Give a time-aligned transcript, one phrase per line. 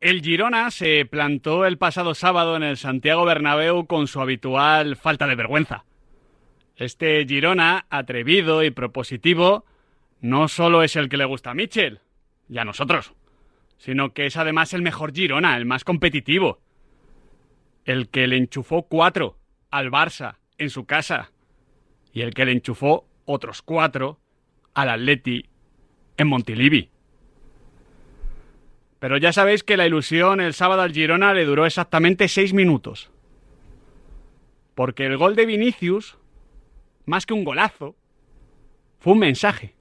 [0.00, 5.26] El Girona se plantó el pasado sábado en el Santiago Bernabéu con su habitual falta
[5.26, 5.84] de vergüenza.
[6.76, 9.64] Este Girona, atrevido y propositivo,
[10.20, 11.98] no solo es el que le gusta a Mitchell
[12.48, 13.12] y a nosotros,
[13.76, 16.60] sino que es además el mejor Girona, el más competitivo.
[17.84, 19.36] El que le enchufó cuatro
[19.72, 21.32] al Barça en su casa
[22.12, 24.20] y el que le enchufó otros cuatro
[24.74, 25.48] al Atleti
[26.16, 26.88] en Montilivi.
[28.98, 33.10] Pero ya sabéis que la ilusión el sábado al Girona le duró exactamente seis minutos.
[34.74, 36.18] Porque el gol de Vinicius,
[37.06, 37.94] más que un golazo,
[38.98, 39.74] fue un mensaje.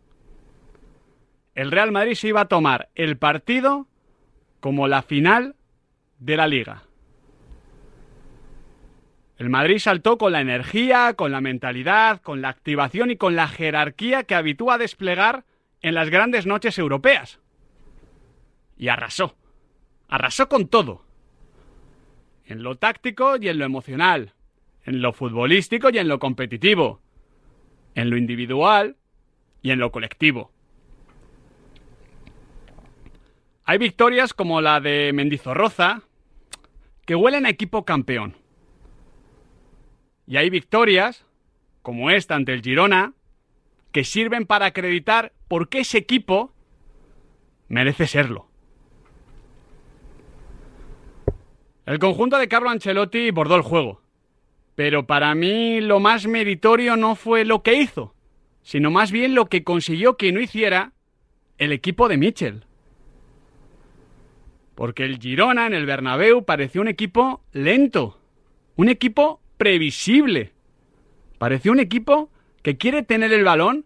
[1.56, 3.88] El Real Madrid se iba a tomar el partido
[4.60, 5.56] como la final
[6.20, 6.84] de la liga.
[9.38, 13.48] El Madrid saltó con la energía, con la mentalidad, con la activación y con la
[13.48, 15.46] jerarquía que habitúa a desplegar
[15.82, 17.40] en las grandes noches europeas
[18.78, 19.36] y arrasó.
[20.08, 21.06] Arrasó con todo.
[22.46, 24.34] En lo táctico y en lo emocional.
[24.86, 27.02] En lo futbolístico y en lo competitivo.
[27.96, 28.96] En lo individual
[29.62, 30.52] y en lo colectivo.
[33.66, 36.04] Hay victorias como la de Mendizorroza
[37.06, 38.36] que huelen a equipo campeón.
[40.26, 41.26] Y hay victorias,
[41.82, 43.14] como esta ante el Girona,
[43.92, 46.54] que sirven para acreditar por qué ese equipo
[47.68, 48.47] merece serlo.
[51.88, 54.02] El conjunto de Carlo Ancelotti bordó el juego.
[54.76, 58.14] Pero para mí lo más meritorio no fue lo que hizo,
[58.62, 60.92] sino más bien lo que consiguió que no hiciera
[61.58, 62.66] el equipo de Mitchell.
[64.76, 68.20] Porque el Girona en el Bernabéu pareció un equipo lento,
[68.76, 70.52] un equipo previsible.
[71.38, 72.30] Pareció un equipo
[72.64, 73.86] que quiere tener el balón,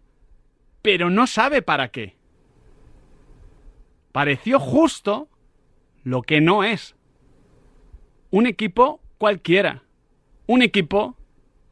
[0.81, 2.16] pero no sabe para qué.
[4.11, 5.29] Pareció justo
[6.03, 6.95] lo que no es
[8.31, 9.83] un equipo cualquiera,
[10.47, 11.15] un equipo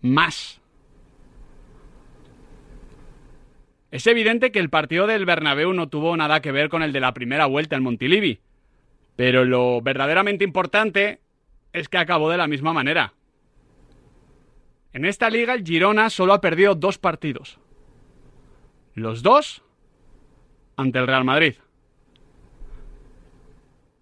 [0.02, 0.62] más.
[3.92, 7.00] Es evidente que el partido del Bernabéu no tuvo nada que ver con el de
[7.00, 8.40] la primera vuelta en Montilivi,
[9.16, 11.22] pero lo verdaderamente importante
[11.74, 13.14] es que acabó de la misma manera.
[14.94, 17.60] En esta liga el Girona solo ha perdido dos partidos.
[18.94, 19.64] Los dos
[20.76, 21.56] ante el Real Madrid.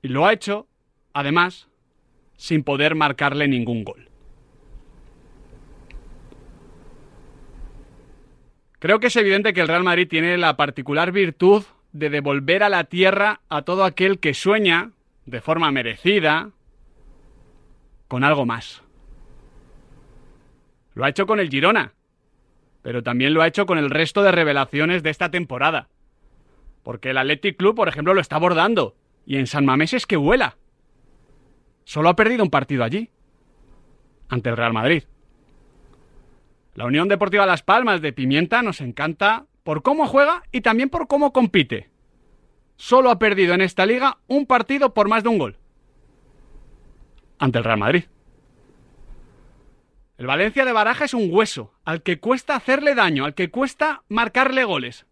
[0.02, 0.68] Y lo ha hecho,
[1.14, 1.68] además,
[2.38, 4.10] sin poder marcarle ningún gol.
[8.80, 12.70] Creo que es evidente que el Real Madrid tiene la particular virtud de devolver a
[12.70, 14.92] la tierra a todo aquel que sueña,
[15.26, 16.52] de forma merecida,
[18.08, 18.84] con algo más.
[20.94, 21.94] Lo ha hecho con el Girona,
[22.84, 25.90] pero también lo ha hecho con el resto de revelaciones de esta temporada.
[26.84, 28.96] Porque el Athletic Club, por ejemplo, lo está abordando,
[29.26, 30.56] y en San Mamés es que vuela.
[31.88, 33.10] Solo ha perdido un partido allí,
[34.28, 35.04] ante el Real Madrid.
[36.76, 41.08] La Unión Deportiva Las Palmas de Pimienta nos encanta por cómo juega y también por
[41.08, 41.90] cómo compite.
[42.76, 45.58] Solo ha perdido en esta liga un partido por más de un gol.
[47.40, 48.04] Ante el Real Madrid.
[50.18, 54.04] El Valencia de Baraja es un hueso, al que cuesta hacerle daño, al que cuesta
[54.10, 55.06] marcarle goles.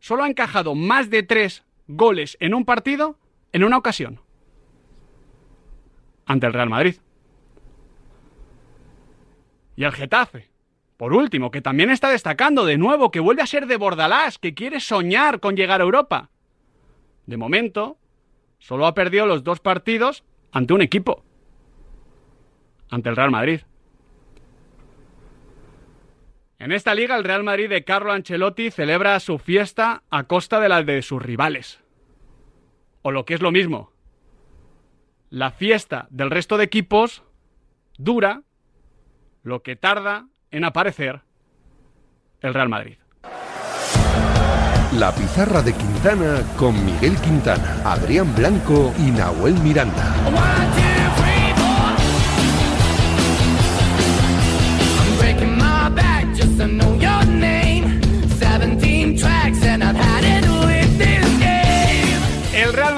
[0.00, 3.20] Solo ha encajado más de tres goles en un partido
[3.52, 4.20] en una ocasión
[6.28, 6.96] ante el Real Madrid.
[9.74, 10.50] Y el Getafe,
[10.96, 14.54] por último, que también está destacando de nuevo, que vuelve a ser de Bordalás, que
[14.54, 16.30] quiere soñar con llegar a Europa.
[17.26, 17.98] De momento,
[18.58, 20.22] solo ha perdido los dos partidos
[20.52, 21.24] ante un equipo,
[22.90, 23.60] ante el Real Madrid.
[26.58, 30.68] En esta liga, el Real Madrid de Carlo Ancelotti celebra su fiesta a costa de
[30.68, 31.80] la de sus rivales.
[33.02, 33.92] O lo que es lo mismo,
[35.30, 37.22] la fiesta del resto de equipos
[37.96, 38.42] dura
[39.42, 41.22] lo que tarda en aparecer
[42.40, 42.96] el Real Madrid.
[44.92, 50.14] La pizarra de Quintana con Miguel Quintana, Adrián Blanco y Nahuel Miranda.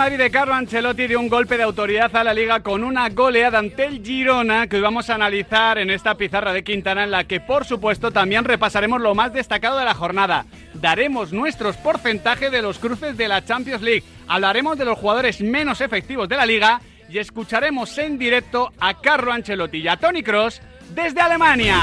[0.00, 3.58] Madrid de Carlo Ancelotti dio un golpe de autoridad a la liga con una goleada
[3.58, 7.24] ante el Girona que hoy vamos a analizar en esta pizarra de Quintana en la
[7.24, 10.46] que por supuesto también repasaremos lo más destacado de la jornada.
[10.72, 15.82] Daremos nuestros porcentajes de los cruces de la Champions League, hablaremos de los jugadores menos
[15.82, 16.80] efectivos de la liga
[17.10, 20.62] y escucharemos en directo a Carlo Ancelotti y a Tony Cross
[20.94, 21.76] desde Alemania.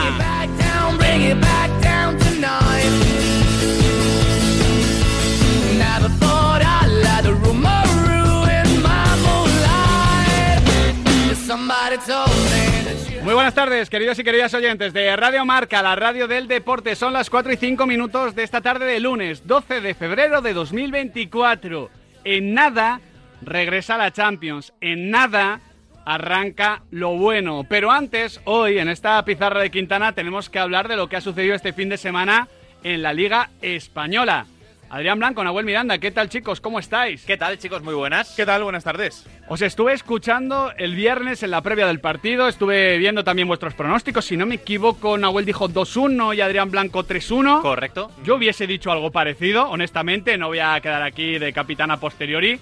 [13.23, 16.95] Muy buenas tardes, queridos y queridas oyentes de Radio Marca, la radio del deporte.
[16.95, 20.53] Son las 4 y 5 minutos de esta tarde de lunes, 12 de febrero de
[20.53, 21.89] 2024.
[22.25, 22.99] En nada
[23.41, 25.61] regresa la Champions, en nada
[26.05, 27.65] arranca lo bueno.
[27.69, 31.21] Pero antes, hoy en esta pizarra de Quintana tenemos que hablar de lo que ha
[31.21, 32.49] sucedido este fin de semana
[32.83, 34.47] en la Liga Española.
[34.89, 36.61] Adrián Blanco, Nahuel Miranda, ¿qué tal chicos?
[36.61, 37.25] ¿Cómo estáis?
[37.25, 37.83] ¿Qué tal chicos?
[37.83, 38.33] Muy buenas.
[38.37, 38.63] ¿Qué tal?
[38.63, 39.25] Buenas tardes.
[39.49, 44.23] Os estuve escuchando el viernes en la previa del partido, estuve viendo también vuestros pronósticos.
[44.23, 47.61] Si no me equivoco, Nahuel dijo 2-1 y Adrián Blanco 3-1.
[47.61, 48.11] Correcto.
[48.23, 52.57] Yo hubiese dicho algo parecido, honestamente, no voy a quedar aquí de capitán posteriori,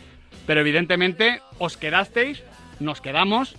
[0.47, 2.41] pero evidentemente os quedasteis,
[2.79, 3.55] nos quedamos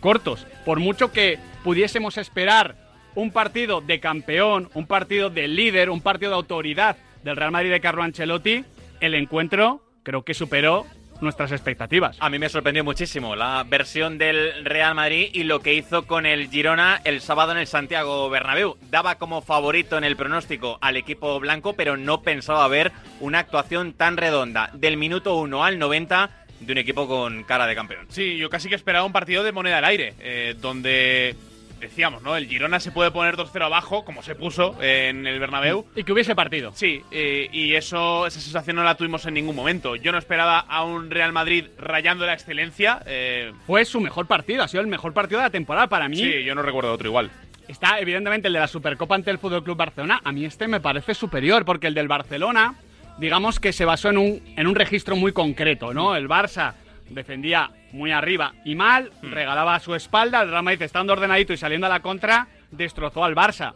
[0.00, 0.46] cortos.
[0.66, 2.76] Por mucho que pudiésemos esperar
[3.14, 7.70] un partido de campeón, un partido de líder, un partido de autoridad del Real Madrid
[7.70, 8.64] de Carlo Ancelotti,
[9.00, 10.86] el encuentro creo que superó
[11.20, 12.16] nuestras expectativas.
[12.20, 16.26] A mí me sorprendió muchísimo la versión del Real Madrid y lo que hizo con
[16.26, 18.76] el Girona el sábado en el Santiago Bernabéu.
[18.90, 23.92] Daba como favorito en el pronóstico al equipo blanco, pero no pensaba ver una actuación
[23.92, 26.30] tan redonda del minuto 1 al 90
[26.60, 28.06] de un equipo con cara de campeón.
[28.08, 31.34] Sí, yo casi que esperaba un partido de moneda al aire, eh, donde
[31.80, 32.36] decíamos, ¿no?
[32.36, 35.86] El Girona se puede poner 2-0 abajo, como se puso en el Bernabéu.
[35.96, 36.72] Y que hubiese partido.
[36.74, 39.96] Sí, eh, y eso, esa sensación no la tuvimos en ningún momento.
[39.96, 43.02] Yo no esperaba a un Real Madrid rayando la excelencia.
[43.06, 46.16] Eh, Fue su mejor partido, ha sido el mejor partido de la temporada para mí.
[46.16, 47.30] Sí, yo no recuerdo otro igual.
[47.68, 50.20] Está evidentemente el de la Supercopa ante el Fútbol Club Barcelona.
[50.24, 52.74] A mí este me parece superior, porque el del Barcelona,
[53.18, 56.16] digamos que se basó en un, en un registro muy concreto, ¿no?
[56.16, 56.74] El Barça
[57.10, 59.32] defendía muy arriba y mal, hmm.
[59.32, 63.24] regalaba a su espalda, el Real Madrid estando ordenadito y saliendo a la contra, destrozó
[63.24, 63.74] al Barça.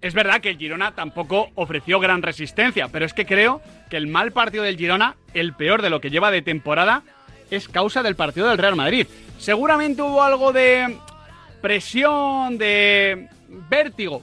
[0.00, 3.60] Es verdad que el Girona tampoco ofreció gran resistencia, pero es que creo
[3.90, 7.02] que el mal partido del Girona, el peor de lo que lleva de temporada,
[7.50, 9.06] es causa del partido del Real Madrid.
[9.38, 10.96] Seguramente hubo algo de
[11.60, 13.28] presión, de
[13.68, 14.22] vértigo.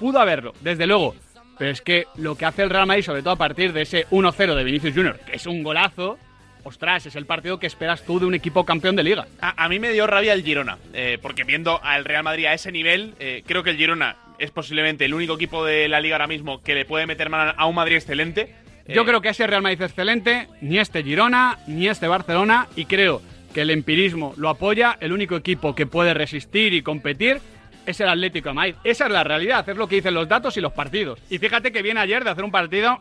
[0.00, 1.14] Pudo haberlo, desde luego.
[1.58, 4.08] Pero es que lo que hace el Real Madrid, sobre todo a partir de ese
[4.08, 6.18] 1-0 de Vinicius Junior, que es un golazo,
[6.64, 9.26] ostras, es el partido que esperas tú de un equipo campeón de liga.
[9.40, 12.72] A, mí me dio rabia el Girona, eh, porque viendo al Real Madrid a ese
[12.72, 16.26] nivel, eh, creo que el Girona es posiblemente el único equipo de la liga ahora
[16.26, 18.54] mismo que le puede meter mano a un Madrid excelente.
[18.88, 22.86] Yo eh, creo que ese Real Madrid excelente, ni este Girona, ni este Barcelona, y
[22.86, 23.22] creo
[23.54, 27.40] que el empirismo lo apoya, el único equipo que puede resistir y competir
[27.84, 28.74] es el Atlético de Madrid.
[28.84, 31.18] Esa es la realidad, es lo que dicen los datos y los partidos.
[31.28, 32.98] Y fíjate que viene ayer de hacer un partido...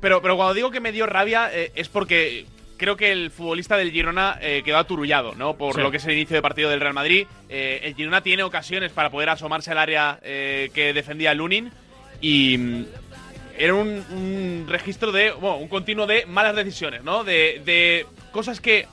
[0.00, 2.46] Pero, pero cuando digo que me dio rabia es porque
[2.80, 5.54] creo que el futbolista del Girona eh, quedó aturullado, ¿no?
[5.54, 7.26] Por lo que es el inicio de partido del Real Madrid.
[7.50, 11.70] Eh, el Girona tiene ocasiones para poder asomarse al área eh, que defendía Lunin
[12.22, 12.84] y mm,
[13.58, 17.22] era un, registro de, bueno, un continuo de malas decisiones, ¿no?
[17.22, 18.86] De, cosas que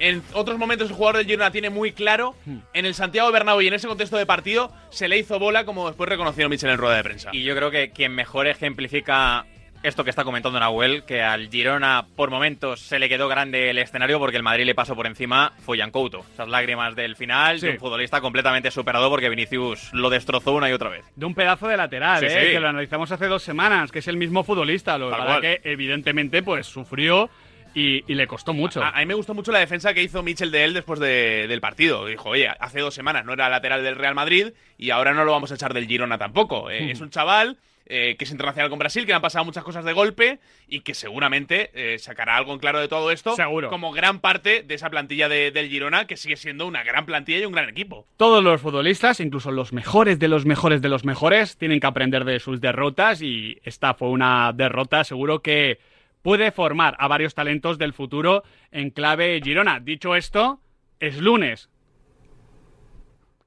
[0.00, 2.34] en otros momentos el jugador del Girona tiene muy claro.
[2.44, 2.58] Hmm.
[2.74, 5.86] En el Santiago Bernabéu y en ese contexto de partido se le hizo bola, como
[5.86, 7.30] después reconoció Michel en rueda de prensa.
[7.32, 9.46] Y yo creo que quien mejor ejemplifica
[9.82, 13.78] esto que está comentando Nahuel, que al Girona por momentos se le quedó grande el
[13.78, 16.24] escenario porque el Madrid le pasó por encima, fue Jan Couto.
[16.32, 20.72] Esas lágrimas del final de un futbolista completamente superado porque Vinicius lo destrozó una y
[20.72, 21.04] otra vez.
[21.16, 22.52] De un pedazo de lateral, ¿eh?
[22.52, 25.10] que lo analizamos hace dos semanas, que es el mismo futbolista, lo
[25.40, 27.30] que evidentemente pues sufrió
[27.74, 28.82] y, le costó mucho.
[28.82, 32.06] A, mí me gustó mucho la defensa que hizo Michel de él después del partido.
[32.06, 35.32] Dijo, oye, hace dos semanas no era lateral del Real Madrid y ahora no lo
[35.32, 36.70] vamos a echar del Girona tampoco.
[36.70, 36.90] Eh.
[36.90, 37.56] Es un chaval
[37.92, 40.82] eh, que es internacional con Brasil, que le han pasado muchas cosas de golpe y
[40.82, 43.34] que seguramente eh, sacará algo en claro de todo esto.
[43.34, 43.68] Seguro.
[43.68, 47.46] Como gran parte de esa plantilla del Girona, que sigue siendo una gran plantilla y
[47.46, 48.06] un gran equipo.
[48.16, 52.24] Todos los futbolistas, incluso los mejores de los mejores de los mejores, tienen que aprender
[52.24, 55.80] de sus derrotas y esta fue una derrota seguro que
[56.22, 59.80] puede formar a varios talentos del futuro en clave Girona.
[59.80, 60.60] Dicho esto,
[61.00, 61.70] es lunes.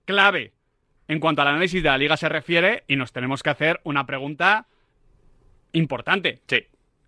[0.03, 0.51] Clave
[1.13, 4.05] en cuanto al análisis de la liga se refiere y nos tenemos que hacer una
[4.05, 4.65] pregunta
[5.71, 6.41] importante.
[6.47, 6.65] Sí.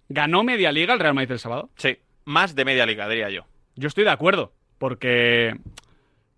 [0.09, 1.69] ¿Ganó media liga el Real Madrid el sábado?
[1.75, 3.45] Sí, más de media liga, diría yo.
[3.75, 5.55] Yo estoy de acuerdo, porque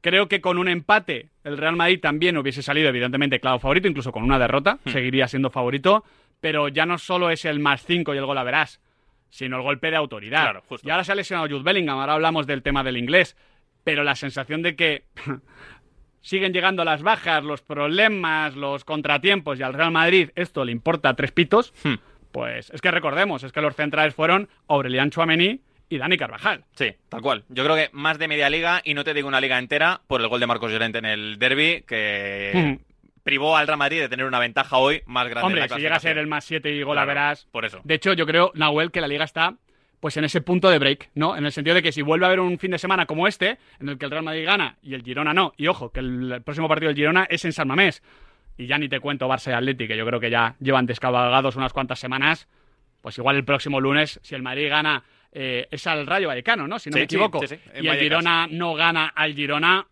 [0.01, 4.11] creo que con un empate el Real Madrid también hubiese salido evidentemente claro favorito, incluso
[4.11, 4.89] con una derrota, hmm.
[4.89, 6.05] seguiría siendo favorito,
[6.39, 8.79] pero ya no solo es el más 5 y el gol a verás,
[9.29, 10.43] sino el golpe de autoridad.
[10.43, 10.87] Claro, justo.
[10.87, 13.35] Y ahora se ha lesionado Jude Bellingham, ahora hablamos del tema del inglés,
[13.83, 15.03] pero la sensación de que
[16.27, 21.13] siguen llegando las bajas, los problemas, los contratiempos y al Real Madrid esto le importa
[21.13, 21.93] tres pitos, hmm.
[22.33, 26.65] pues es que recordemos, es que los centrales fueron Aurelian Chouameni y Dani Carvajal.
[26.75, 27.45] Sí, tal cual.
[27.47, 30.19] Yo creo que más de media liga, y no te digo una liga entera, por
[30.19, 33.23] el gol de Marcos Llorente en el derby, que hmm.
[33.23, 35.47] privó al Real Madrid de tener una ventaja hoy más grande.
[35.47, 37.47] Hombre, si llega a ser el más 7 y gol a verás.
[37.53, 37.79] Por eso.
[37.85, 39.55] De hecho, yo creo, Nahuel, que la liga está
[39.99, 41.35] pues en ese punto de break, ¿no?
[41.35, 43.57] En el sentido de que si vuelve a haber un fin de semana como este,
[43.79, 46.31] en el que el Real Madrid gana y el Girona no, y ojo, que el,
[46.31, 48.03] el próximo partido del Girona es en San Mamés,
[48.57, 51.55] y ya ni te cuento Barça y Atleti, que yo creo que ya llevan descabalgados
[51.55, 52.47] unas cuantas semanas,
[53.01, 56.77] pues igual el próximo lunes, si el Madrid gana, eh, es al Rayo Vallecano, ¿no?
[56.79, 57.99] Si no Sí, me equivoco, sí, sí, y el.
[57.99, 59.85] Girona no gana al Girona,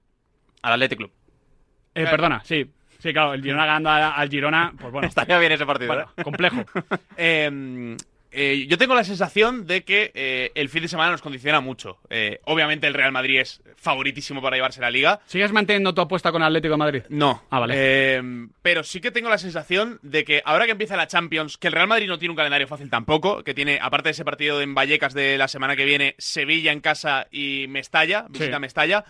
[0.62, 1.12] Al Athletic Club.
[1.12, 2.10] eh, Claro.
[2.12, 2.66] perdona, sí,
[3.00, 5.94] sí, claro, el Girona ganando al Girona, pues bueno, Estaría bien ese partido.
[5.94, 6.24] bueno, ¿eh?
[6.24, 6.64] complejo.
[7.18, 7.96] Eh,
[8.36, 11.98] eh, yo tengo la sensación de que eh, el fin de semana nos condiciona mucho.
[12.10, 15.22] Eh, obviamente el Real Madrid es favoritísimo para llevarse la liga.
[15.26, 17.04] ¿Sigues manteniendo tu apuesta con Atlético de Madrid?
[17.10, 17.44] No.
[17.50, 17.74] Ah, vale.
[17.78, 18.22] Eh,
[18.62, 21.74] pero sí que tengo la sensación de que ahora que empieza la Champions, que el
[21.74, 24.76] Real Madrid no tiene un calendario fácil tampoco, que tiene, aparte de ese partido en
[24.76, 28.60] Vallecas de la semana que viene, Sevilla en casa y Mestalla, visita Sí.
[28.62, 29.06] Mestalla.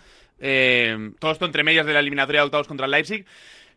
[1.18, 3.24] todo esto entre medias de la eliminatoria de octavos contra el Leipzig.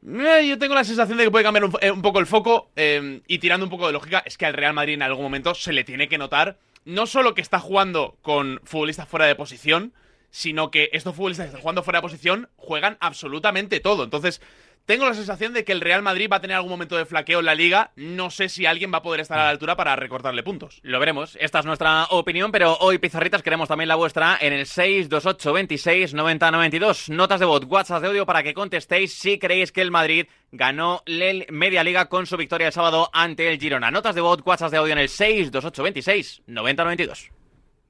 [0.06, 3.22] Eh, yo tengo la sensación de que puede cambiar un, eh, poco el foco eh,
[3.28, 5.74] y tirando un poco de lógica, es que al Real Madrid en algún momento se
[5.74, 9.94] le tiene que notar no solo que está jugando con futbolistas fuera de posición,
[10.32, 14.04] sino que estos futbolistas que están jugando fuera de posición juegan absolutamente todo.
[14.04, 14.42] Entonces,
[14.90, 17.42] tengo la sensación de que el Real Madrid va a tener algún momento de flaqueo
[17.42, 17.92] en la liga.
[17.96, 20.80] No sé si alguien va a poder estar a la altura para recortarle puntos.
[20.82, 21.38] Lo veremos.
[21.40, 26.16] Esta es nuestra opinión, pero hoy, Pizarritas, queremos también la vuestra en el 628 26
[26.16, 27.10] 90 92.
[27.10, 31.04] Notas de voz, WhatsApp de audio para que contestéis si creéis que el Madrid ganó
[31.06, 33.92] la media liga con su victoria el sábado ante el Girona.
[33.92, 37.39] Notas de voz, WhatsApp de audio en el 628 26 90 92.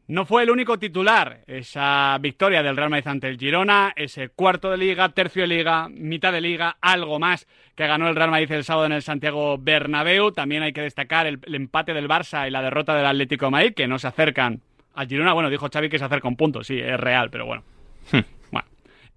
[0.10, 4.72] No fue el único titular esa victoria del Real Madrid ante el Girona, ese cuarto
[4.72, 8.51] de liga, tercio de liga, mitad de liga, algo más que ganó el Real Madrid
[8.54, 10.32] el sábado en el Santiago Bernabéu.
[10.32, 13.51] También hay que destacar el, el empate del Barça y la derrota del Atlético de
[13.51, 14.62] Madrid, que no se acercan
[14.96, 15.34] al Girona.
[15.34, 17.63] Bueno, dijo Xavi que se acerca un punto, sí, es real, pero bueno.
[18.51, 18.68] bueno.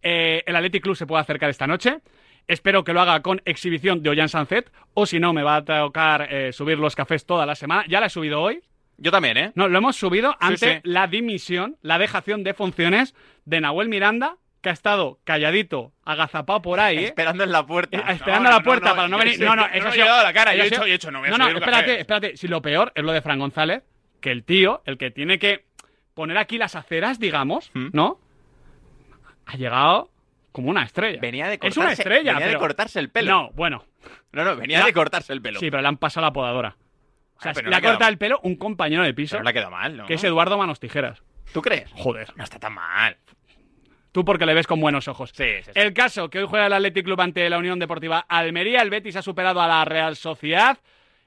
[0.03, 2.01] Eh, el Athletic Club se puede acercar esta noche.
[2.47, 5.65] Espero que lo haga con exhibición de Ollán Sanzet, o si no, me va a
[5.65, 7.87] tocar eh, subir los cafés toda la semana.
[7.89, 8.61] Ya la he subido hoy,
[9.03, 9.53] Yo también, ¿eh?
[9.57, 10.81] no, lo hemos subido ante sí.
[10.85, 16.79] la dimisión, la dejación de funciones de Nahuel Miranda, que ha estado calladito, agazapado por
[16.79, 17.05] ahí, ¿eh?
[17.07, 17.99] Esperando en la puerta.
[17.99, 19.41] Eh, esperando a la puerta para no venir.
[19.41, 20.55] No, no, yo eso no ha he sido- llegado a la cara.
[20.55, 22.37] Yo he hecho, he hecho, no voy a No, no, espérate, espérate.
[22.37, 23.83] Si lo peor es lo de Fran González,
[24.21, 25.65] que el tío, el que tiene que
[26.15, 27.89] poner aquí las aceras, digamos, ¿Mm?
[27.93, 28.21] ¿no?
[29.47, 30.11] Ha llegado
[30.53, 31.19] como una estrella.
[31.21, 33.31] Venía de Es cortarse, una estrella, venía de cortarse el pelo.
[33.33, 33.85] No, bueno.
[34.31, 35.59] no, no, venía de cortarse el pelo.
[35.59, 36.77] Sí, pero le han pasado la podadora.
[37.43, 39.51] O sea, Ah, pero le ha cortado el pelo un compañero de piso, Pero le
[39.51, 40.07] ha quedado mal, ¿no?
[40.07, 41.23] que es Eduardo Manos Tijeras.
[41.53, 41.91] ¿Tú crees?
[41.93, 42.33] Joder.
[42.37, 43.17] No está tan mal.
[44.13, 45.31] Tú porque le ves con buenos ojos.
[45.35, 45.71] Sí, sí, sí.
[45.75, 48.81] El caso que hoy juega el Athletic Club ante la Unión Deportiva Almería.
[48.83, 50.79] El Betis ha superado a la Real Sociedad.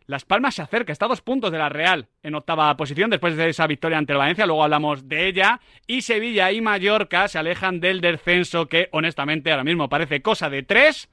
[0.07, 3.35] Las Palmas se acerca, está a dos puntos de la Real en octava posición después
[3.35, 4.45] de esa victoria ante el Valencia.
[4.45, 5.59] Luego hablamos de ella.
[5.87, 10.61] Y Sevilla y Mallorca se alejan del descenso que, honestamente, ahora mismo parece cosa de
[10.61, 11.09] tres.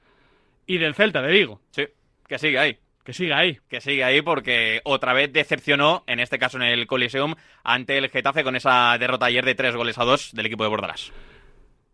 [0.67, 1.87] Y del Celta de Vigo, Sí,
[2.27, 2.77] que sigue ahí.
[3.03, 3.59] Que siga ahí.
[3.69, 8.09] Que sigue ahí porque otra vez decepcionó, en este caso en el Coliseum, ante el
[8.09, 11.11] Getafe con esa derrota ayer de tres goles a dos del equipo de Bordalás.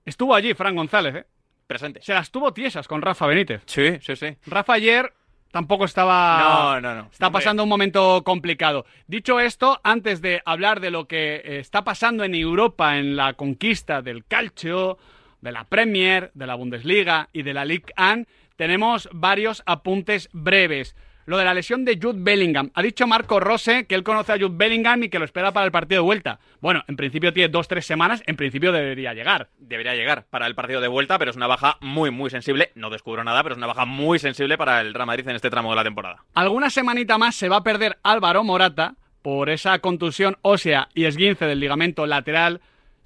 [0.05, 1.25] Estuvo allí Fran González, ¿eh?
[1.67, 2.01] Presente.
[2.01, 3.61] Se las tuvo tiesas con Rafa Benítez.
[3.67, 4.37] Sí, sí, sí.
[4.47, 5.13] Rafa ayer
[5.51, 6.39] tampoco estaba.
[6.39, 7.09] No, no, no.
[7.11, 8.85] Está pasando un momento complicado.
[9.05, 13.33] Dicho esto, antes de hablar de lo que eh, está pasando en Europa en la
[13.33, 14.97] conquista del calcio,
[15.41, 18.25] de la Premier, de la Bundesliga y de la Ligue 1,
[18.59, 20.93] tenemos varios apuntes breves.
[21.25, 22.71] Lo de la lesión de Jude Bellingham.
[22.73, 25.65] Ha dicho Marco Rose que él conoce a Jude Bellingham y que lo espera para
[25.65, 26.39] el partido de vuelta.
[26.59, 29.47] Bueno, en principio tiene dos, tres semanas, en principio debería llegar.
[29.59, 32.73] Debería llegar para el partido de vuelta, pero es una baja muy, muy sensible.
[32.75, 35.49] No descubro nada, pero es una baja muy sensible para el Real Madrid en este
[35.49, 36.25] tramo de la temporada.
[36.33, 41.45] Alguna semanita más se va a perder Álvaro Morata por esa contusión ósea y esguince
[41.45, 42.59] del ligamento lateral.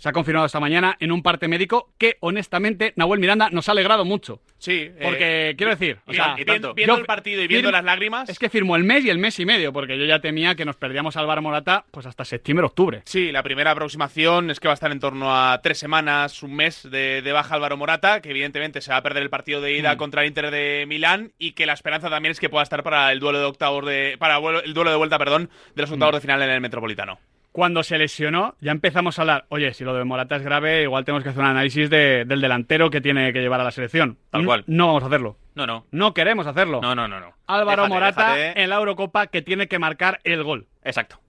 [0.04, 3.72] Se ha confirmado esta mañana en un parte médico que, honestamente, Nahuel Miranda nos ha
[3.72, 4.42] alegrado mucho.
[4.58, 4.92] Sí.
[5.02, 6.74] Porque, eh, quiero decir, o vi- sea, vi- tanto.
[6.74, 8.28] viendo yo el partido y viendo las lágrimas.
[8.28, 10.66] Es que firmó el mes y el mes y medio, porque yo ya temía que
[10.66, 13.04] nos perdíamos a Álvaro Morata pues hasta septiembre-octubre.
[13.06, 16.54] Sí, la primera aproximación es que va a estar en torno a tres semamas, un
[16.54, 19.72] mes de, de baja Álvaro Morata, que evidentemente se va a perder el partido de
[19.78, 19.98] ida Mm.
[19.98, 23.10] contra el Inter de Milán y que la esperanza también es que pueda estar para
[23.14, 25.94] el duelo de octavos de para el duelo de vuelta, perdón, de los Mm.
[25.94, 27.20] octavos de final en el Metropolitano.
[27.54, 31.06] Cuando se lesionó, ya empezamos a hablar, oye, si lo de Morata es grave, igual
[31.06, 34.18] tenemos que hacer un análisis de- del delantero que tiene que llevar a la selección.
[34.32, 34.64] Tal cual.
[34.68, 35.38] No vamos a hacerlo.
[35.54, 35.86] No, no.
[35.92, 36.82] No queremos hacerlo.
[36.82, 37.32] No, no, no, no.
[37.46, 38.62] Álvaro Déjate, Morata déjate.
[38.64, 40.66] en la Eurocopa que tiene que marcar el gol.
[40.84, 41.20] Exacto.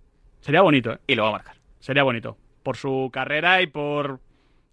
[0.40, 0.98] Sería bonito, ¿eh?
[1.06, 1.56] Y lo va a marcar.
[1.78, 2.38] Sería bonito.
[2.62, 4.20] Por su carrera y por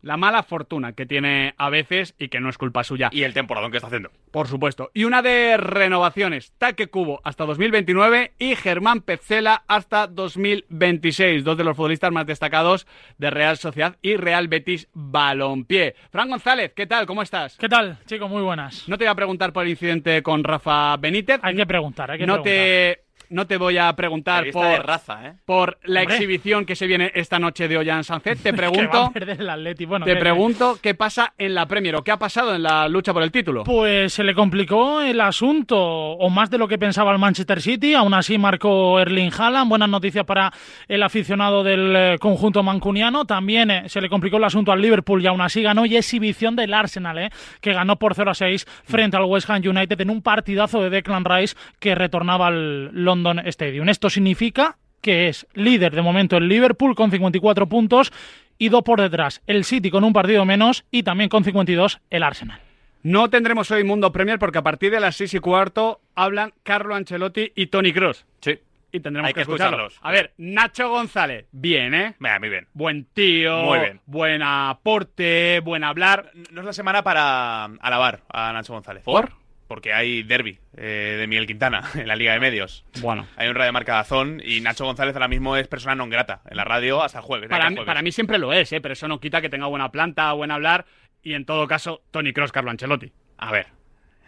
[0.01, 3.09] la mala fortuna que tiene a veces y que no es culpa suya.
[3.11, 4.11] Y el temporadón que está haciendo.
[4.31, 4.91] Por supuesto.
[4.93, 6.53] Y una de renovaciones.
[6.57, 11.43] Taque Cubo hasta 2029 y Germán Petzela hasta 2026.
[11.43, 15.95] Dos de los futbolistas más destacados de Real Sociedad y Real Betis Balompié.
[16.11, 17.05] Fran González, ¿qué tal?
[17.05, 17.57] ¿Cómo estás?
[17.57, 18.29] ¿Qué tal, chicos?
[18.29, 18.87] Muy buenas.
[18.87, 21.39] No te voy a preguntar por el incidente con Rafa Benítez.
[21.43, 22.53] Hay que preguntar, hay que no preguntar.
[22.53, 25.33] te no te voy a preguntar de por, raza, ¿eh?
[25.45, 26.15] por la Hombre.
[26.15, 28.39] exhibición que se viene esta noche de Ollán Sanzet.
[28.41, 29.85] Te pregunto, a perder el Atleti.
[29.85, 32.87] Bueno, te ¿qué- pregunto qué pasa en la Premier o qué ha pasado en la
[32.87, 33.63] lucha por el título.
[33.63, 37.93] Pues se le complicó el asunto, o más de lo que pensaba el Manchester City.
[37.93, 39.69] Aún así marcó Erling Haaland.
[39.69, 40.51] Buenas noticias para
[40.87, 43.25] el aficionado del eh, conjunto mancuniano.
[43.25, 45.85] También eh, se le complicó el asunto al Liverpool y aún así ganó.
[45.85, 47.29] Y exhibición del Arsenal, eh,
[47.61, 50.89] que ganó por 0 a 6 frente al West Ham United en un partidazo de
[50.89, 52.91] Declan Rice que retornaba al
[53.23, 53.89] London Stadium.
[53.89, 58.11] Esto significa que es líder de momento el Liverpool con 54 puntos
[58.57, 62.23] y dos por detrás el City con un partido menos y también con 52 el
[62.23, 62.59] Arsenal.
[63.03, 66.93] No tendremos hoy Mundo Premier porque a partir de las seis y cuarto hablan Carlo
[66.93, 68.27] Ancelotti y Tony Cross.
[68.41, 68.59] Sí.
[68.93, 69.93] Y tendremos Hay que, que escucharlos.
[69.93, 69.99] escucharlos.
[70.05, 72.13] A ver, Nacho González, bien, ¿eh?
[72.19, 72.67] Venga, muy bien.
[72.73, 74.01] Buen tío, Muy bien.
[74.05, 76.31] buen aporte, buen hablar.
[76.51, 79.03] No es la semana para alabar a Nacho González.
[79.03, 79.31] ¿Por?
[79.71, 82.83] Porque hay derby eh, de Miguel Quintana en la Liga de Medios.
[82.99, 86.43] Bueno, Hay un radio marca Dazón y Nacho González ahora mismo es persona non grata
[86.51, 87.47] en la radio hasta el jueves.
[87.47, 87.87] aquí para, mí- jueves.
[87.87, 88.81] para mí siempre lo es, ¿eh?
[88.81, 90.83] Pero eso no quita que tenga buena planta, buen hablar
[91.23, 93.13] y en todo caso Tony Cross, Carlo Ancelotti.
[93.39, 93.67] A ver.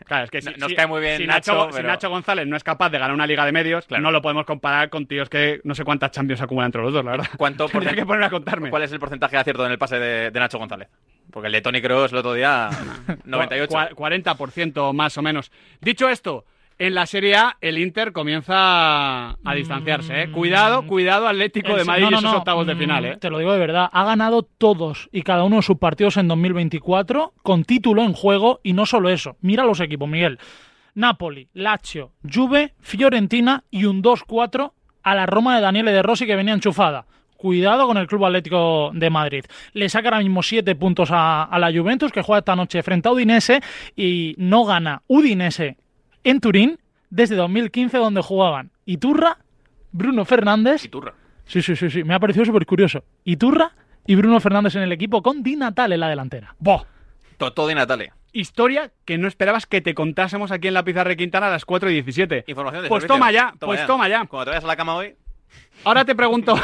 [0.05, 2.47] Claro, es que si, nos si- cae muy bien si Nacho, si pero- Nacho González
[2.47, 4.01] no es capaz de ganar una liga de medios, Claro.
[4.01, 7.03] no lo podemos comparar con tíos que no sé cuántas Champions acumulan entre los dos,
[7.03, 7.27] la verdad.
[7.35, 8.69] ¿Cuánto por Tendría que poner a contarme.
[8.69, 10.87] ¿Cuál es el porcentaje de acierto en el pase de, de Nacho González?
[11.31, 12.69] Porque el de Tony Kroos el otro día,
[13.25, 13.73] 98.
[13.73, 13.89] Cua-
[14.23, 15.51] 40% más o menos.
[15.81, 16.45] Dicho esto,
[16.77, 20.23] en la Serie A el Inter comienza a distanciarse.
[20.23, 20.31] ¿eh?
[20.31, 23.05] Cuidado, cuidado Atlético El- de Madrid no, no, y esos no, octavos de mm, final.
[23.05, 23.17] ¿eh?
[23.17, 23.89] Te lo digo de verdad.
[23.91, 28.59] Ha ganado todos y cada uno de sus partidos en 2024 con título en juego
[28.63, 29.37] y no solo eso.
[29.41, 30.39] Mira los equipos, Miguel.
[30.95, 36.35] Napoli, Lazio, Juve, Fiorentina y un 2-4 a la Roma de Daniele De Rossi que
[36.35, 37.05] venía enchufada.
[37.47, 39.43] Cuidado con el Club Atlético de Madrid.
[39.73, 43.09] Le saca ahora mismo 7 puntos a, a la Juventus que juega esta noche frente
[43.09, 43.59] a Udinese
[43.97, 45.75] y no gana Udinese
[46.23, 49.39] en Turín desde 2015 donde jugaban Iturra,
[49.91, 51.15] Bruno Fernández Y turra.
[51.43, 52.05] Sí, sí, sí, sí.
[52.05, 53.03] Me ha parecido súper curioso.
[53.25, 53.73] Iturra
[54.07, 56.55] y Bruno Fernández en el equipo con Di Natale en la delantera.
[56.59, 56.83] Buah,
[57.37, 58.13] Toto de Natale.
[58.31, 61.65] Historia que no esperabas que te contásemos aquí en la pizarra de Quintana a las
[61.65, 62.45] 4 y 17.
[62.47, 63.15] Información de Pues servicio.
[63.15, 64.23] toma ya, pues toma ya.
[64.27, 65.13] Cuando te vayas a la cama hoy,
[65.85, 66.55] Ahora te pregunto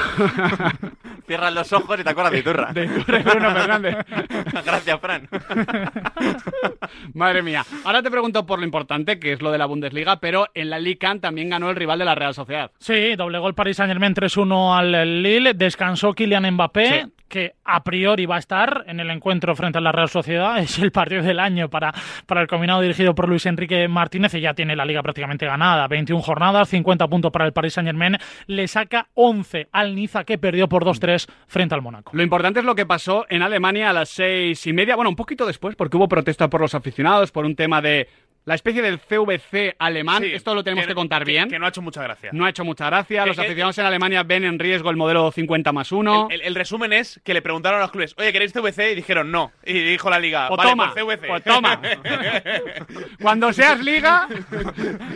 [1.28, 2.71] cierras los ojos y te acuerdas de Iturra.
[2.71, 3.95] de Iturra y Bruno Fernández.
[4.65, 5.28] Gracias, Fran.
[7.13, 7.65] Madre mía.
[7.84, 10.80] Ahora te pregunto por lo importante, que es lo de la Bundesliga, pero en la
[10.80, 12.71] Ligue 1 también ganó el rival de la Real Sociedad.
[12.80, 17.13] Sí, doblegó el Paris Saint Germain 3-1 al Lille, descansó Kylian Mbappé, Sí.
[17.30, 20.58] Que a priori va a estar en el encuentro frente a la Real Sociedad.
[20.70, 21.94] Es el partido del año para,
[22.26, 25.88] para el combinado dirigido por Luis Enrique Martínez y ya tiene la liga prácticamente ganada.
[25.88, 28.18] 21 jornadas, 50 puntos para el Paris Saint Germain.
[28.48, 32.12] Le saca 11 al Niza que perdió por 2-3 frente al Mónaco.
[32.13, 35.15] Lo importante es lo que pasó en Alemania a las seis y media, bueno, un
[35.15, 38.08] poquito después, porque hubo protesta por los aficionados, por un tema de
[38.45, 40.23] la especie del CVC alemán.
[40.23, 41.49] Sí, Esto lo tenemos que, contar bien.
[41.49, 42.32] Que no ha hecho mucha gracia.
[42.34, 43.25] No ha hecho mucha gracia.
[43.25, 46.28] Los aficionados en Alemania ven en riesgo el modelo 50 más 1.
[46.32, 48.91] El, el- el resumen es que le preguntaron a los clubes, oye, ¿queréis CVC?
[48.91, 49.52] Y dijeron no.
[49.65, 51.28] Y dijo la liga, vale, toma, pues CVC.
[51.28, 51.80] pues toma.
[53.21, 54.28] Cuando seas liga,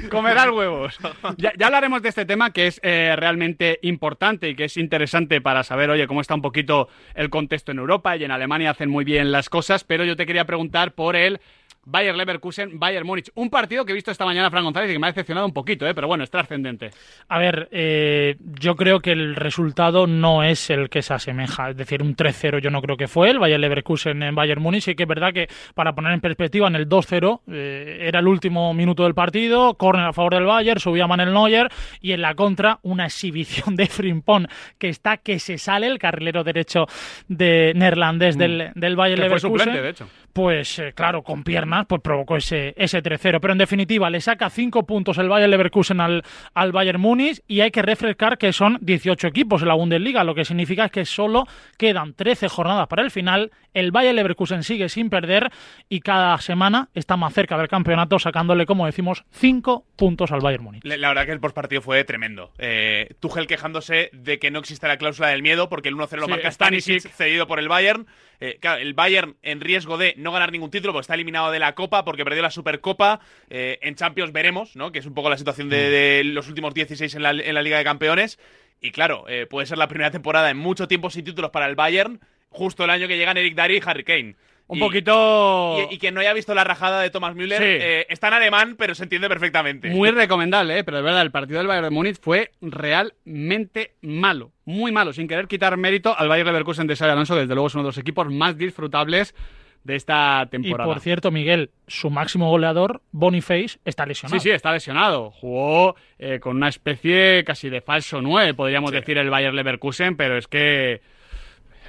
[0.10, 0.98] comerás huevos.
[1.38, 5.42] Ya, ya hablaremos de este tema que es eh, realmente importante y que es interesante
[5.42, 8.90] para saber, oye, cómo está un poquito el contexto en Europa y en Alemania hacen
[8.90, 11.40] muy bien las cosas, pero yo te quería preguntar por el
[11.86, 13.32] Bayer Leverkusen, Bayern Múnich.
[13.36, 15.54] Un partido que he visto esta mañana Fran González y que me ha decepcionado un
[15.54, 16.90] poquito, eh, pero bueno, es trascendente.
[17.30, 21.70] A ver, eh, yo creo que el resultado no es el que se asemeja.
[21.70, 24.84] Es decir, un 3-0 yo no creo que fue el Bayern Leverkusen en Bayern Múnich.
[24.84, 28.28] Sí que es verdad que, para poner en perspectiva, en el 2-0 eh, era el
[28.28, 31.70] último minuto del partido, córner a favor del Bayern, subía Manuel Neuer
[32.02, 36.44] y en la contra una exhibición de Frimpong que está que se sale el carrilero
[36.44, 36.88] derecho
[37.28, 39.24] de neerlandés del, del Bayern Mm.
[39.24, 40.08] Que fue Leverkusen suplente, de hecho.
[40.34, 43.40] pues eh, claro, con piernas, pues provocó ese, ese 3-0.
[43.40, 47.62] Pero en definitiva, le saca 5 puntos el Bayern Leverkusen al, al Bayern Múnich y
[47.62, 51.46] hay que refrescar que son 18 equipos en la Bundesliga, lo que significa que solo
[51.78, 53.52] quedan 13 jornadas para el final.
[53.74, 55.52] El Bayern Leverkusen sigue sin perder
[55.90, 60.64] y cada semana está más cerca del campeonato, sacándole, como decimos, 5 puntos al Bayern
[60.64, 60.84] Múnich.
[60.84, 62.54] La la verdad que el postpartido fue tremendo.
[62.58, 66.26] Eh, Tuchel quejándose de que no existe la cláusula del miedo porque el 1-0 lo
[66.26, 66.50] Sí, marca.
[66.50, 68.08] Stanisic cedido por el Bayern.
[68.46, 71.60] Eh, claro, el Bayern en riesgo de no ganar ningún título porque está eliminado de
[71.60, 73.22] la Copa porque perdió la Supercopa.
[73.50, 74.92] Eh, en Champions veremos, ¿no?
[74.92, 77.62] Que es un poco la situación de, de los últimos 16 en la, en la
[77.62, 78.40] Liga de Campeones.
[78.82, 81.76] Y claro, eh, puede ser la primera temporada en mucho tiempo sin títulos para el
[81.76, 84.36] Bayern, justo el año que llegan Eric Dari y Harry Kane.
[84.68, 85.78] Un Y- poquito...
[85.92, 87.66] Y, y quien no haya visto la rajada de Thomas Müller, Sí.
[87.66, 89.90] eh, está en alemán, pero se entiende perfectamente.
[89.90, 90.84] Muy recomendable, ¿eh?
[90.86, 94.52] pero de verdad, el partido del Bayern de Múnich fue realmente malo.
[94.66, 97.76] Muy malo, sin querer quitar mérito al Bayern Leverkusen de Xabi Alonso, desde luego es
[97.76, 99.36] uno de los equipos más disfrutables
[99.84, 100.90] de esta Y temporada.
[100.90, 104.40] por cierto, Miguel, su máximo goleador, Boniface, está lesionado.
[104.40, 105.32] Sí, sí, está lesionado.
[105.32, 108.96] Jugó eh, con una especie casi de falso 9, podríamos Sí.
[108.96, 111.02] decir, el Bayer Leverkusen, pero es que.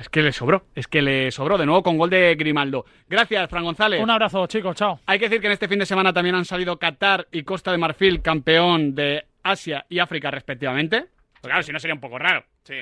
[0.01, 0.65] Es que le sobró.
[0.75, 1.57] Es que le sobró.
[1.57, 2.85] De nuevo con gol de Grimaldo.
[3.09, 4.03] Gracias, Fran González.
[4.03, 4.99] Un abrazo, chicos, chao.
[5.07, 7.71] Hay que decir que en este fin de semana también han salido Qatar y Costa
[7.71, 11.05] de Marfil campeón de Asia y África, respectivamente.
[11.41, 12.45] Pues claro, si no sería un poco raro.
[12.65, 12.75] Sí.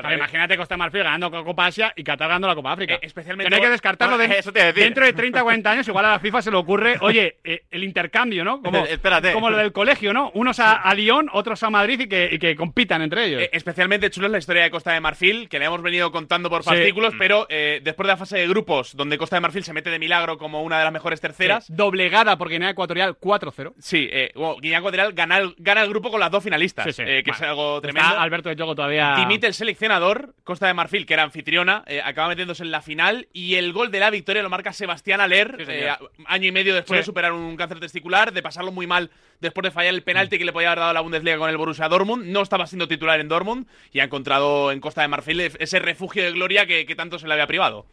[0.00, 2.94] Claro, imagínate Costa de Marfil ganando la Copa Asia y Qatar ganando la Copa África.
[2.94, 4.84] Eh, especialmente Que no hay que descartarlo Bueno, de- eso te iba a decir.
[4.84, 5.88] dentro de 30 o 40 años.
[5.88, 8.60] Igual a la FIFA se le ocurre, oye, eh, el intercambio, ¿no?
[8.62, 9.32] Como, Espérate.
[9.32, 10.30] como lo del colegio, ¿no?
[10.34, 13.42] Unos a, a Lyon, otros a Madrid y que, y que compitan entre ellos.
[13.42, 16.50] Eh, especialmente chulo es la historia de Costa de Marfil, que le hemos venido contando
[16.50, 16.70] por Sí.
[16.70, 16.72] Mm.
[16.74, 19.90] fascículos, pero eh, después de la fase de grupos, donde Costa de Marfil se mete
[19.90, 23.74] de milagro como una de las mejores terceras, Sí, Doblegada por Guinea Ecuatorial 4-0.
[23.78, 26.92] sí, eh, bueno, Guinea Ecuatorial gana el, gana el grupo con las dos finalistas, Sí,
[26.92, 27.02] sí.
[27.06, 28.18] eh, que es algo Está tremendo.
[28.18, 29.14] Alberto de Yogo todavía.
[29.16, 29.54] Dimite el
[29.88, 33.72] seleccionador, Costa de Marfil, que era anfitriona, eh, acaba metiéndose en la final y el
[33.74, 35.68] gol de la victoria lo marca Sebastián Sí, señor.
[35.68, 35.92] eh,
[36.26, 37.00] año y medio después Sí.
[37.02, 40.44] de superar un cáncer testicular, de pasarlo muy mal después de fallar el penalti que
[40.46, 42.24] le podía haber dado la Bundesliga con el Borussia Dortmund.
[42.26, 46.24] No estaba siendo titular en Dortmund y ha encontrado en Costa de Marfil ese refugio
[46.24, 47.84] de gloria que, que tanto se le había privado.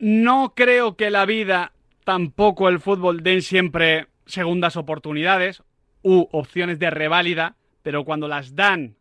[0.00, 1.72] No creo que la vida,
[2.04, 5.62] tampoco el fútbol, den siempre segundas oportunidades
[6.02, 8.96] u opciones de reválida, pero cuando las dan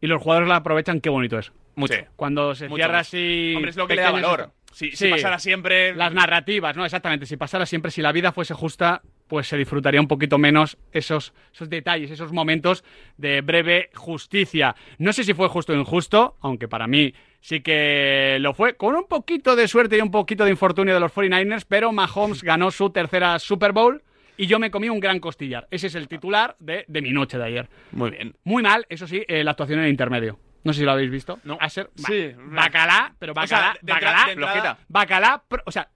[0.00, 1.52] y los jugadores la aprovechan, qué bonito es.
[1.74, 1.94] Mucho.
[1.94, 2.00] Sí.
[2.16, 3.06] Cuando se Mucho cierra más.
[3.08, 3.52] así.
[3.56, 4.50] Hombre, es lo que le da valor.
[4.72, 5.94] Si, si pasara siempre.
[5.94, 6.84] Las narrativas, ¿no?
[6.84, 7.26] Exactamente.
[7.26, 11.32] Si pasara siempre, si la vida fuese justa, pues se disfrutaría un poquito menos esos,
[11.52, 12.84] esos detalles, esos momentos
[13.16, 14.74] de breve justicia.
[14.98, 18.94] No sé si fue justo o injusto, aunque para mí sí que lo fue, con
[18.94, 22.70] un poquito de suerte y un poquito de infortunio de los 49ers, pero Mahomes ganó
[22.70, 24.02] su tercera Super Bowl
[24.42, 25.68] y yo me comí un gran costillar.
[25.70, 27.68] Ese es el titular de, de mi noche de ayer.
[27.92, 28.34] Muy bien.
[28.44, 30.38] Muy mal, eso sí, eh, la actuación en el intermedio.
[30.64, 31.38] No sé si lo habéis visto.
[31.44, 31.56] No.
[31.60, 32.32] A ser ba- Sí.
[32.36, 34.78] bacalá, pero O sea, bacalá, de bacalá, de entrada-.
[34.88, 35.88] Bacalá, o sea,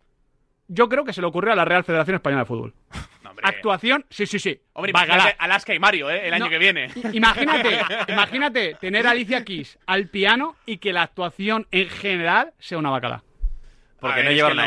[0.69, 2.75] yo creo que se le ocurrió a la Real Federación Española de Fútbol.
[3.23, 3.45] No, hombre.
[3.47, 4.61] Actuación, sí, sí, sí.
[4.73, 5.35] Hombre, bacalá.
[5.39, 6.27] Alaska y Mario, ¿eh?
[6.29, 6.51] El año No.
[6.51, 6.89] que viene.
[7.13, 12.79] Imagínate, imagínate tener a Alicia Keys al piano y que la actuación en general sea
[12.79, 13.23] una bacalá.
[14.01, 14.63] Porque ver, no es llevaron que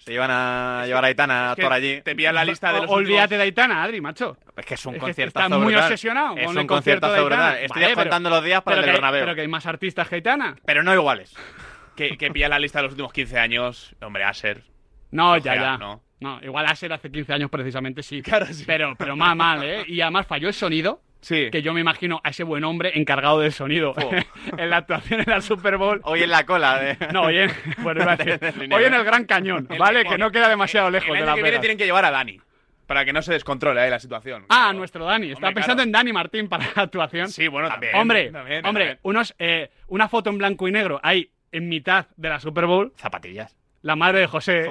[0.00, 0.04] a.
[0.04, 2.00] Se llevan a llevar a Aitana Es que por allí.
[2.02, 4.36] Te pilla la lista de los Olvídate últimos- de Aitana, Adri, macho.
[4.56, 7.12] Es que es un Es conciertazo está muy obsesionado Es con un el concierto de
[7.12, 7.46] conciertazo Aitana.
[7.50, 7.64] brutal.
[7.64, 9.22] Estoy Vale, contando los días para el del Bernabéu.
[9.22, 10.56] pero que hay más artistas que Aitana.
[10.64, 11.34] Pero no iguales.
[11.96, 13.94] que, que pilla la lista de los últimos 15 años.
[14.02, 14.62] Hombre, Aser.
[15.10, 15.76] No, ya, ya.
[15.76, 16.02] ¿no?
[16.20, 18.22] No, igual Aser hace 15 años precisamente sí.
[18.22, 18.64] Claro, sí.
[18.66, 19.84] Pero, pero más mal, ¿eh?
[19.86, 21.02] Y además falló el sonido.
[21.22, 21.50] Sí.
[21.50, 24.10] que yo me imagino a ese buen hombre encargado del sonido Oh.
[24.58, 26.00] en la actuación en la Super Bowl.
[26.04, 26.78] Hoy en la cola.
[26.78, 28.04] de- No, hoy en, bueno,
[28.76, 30.00] hoy en el Gran Cañón, ¿vale?
[30.00, 32.10] el- que no queda demasiado lejos el de la que viene tienen que llevar a
[32.10, 32.40] Dani.
[32.86, 34.44] Para que no se descontrole ahí la situación.
[34.48, 34.78] Ah, Claro.
[34.78, 35.28] nuestro Dani.
[35.30, 35.88] Estaba Hombre, pensando claro.
[35.88, 37.28] en Dani Martín para la actuación.
[37.28, 37.94] Sí, bueno, también.
[37.94, 38.98] hombre, también, hombre, también.
[39.02, 42.92] unos, eh, una foto en blanco y negro ahí en mitad de la Super Bowl.
[42.96, 43.56] Zapatillas.
[43.82, 44.70] La madre de José.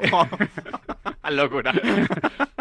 [1.21, 1.73] Al locura.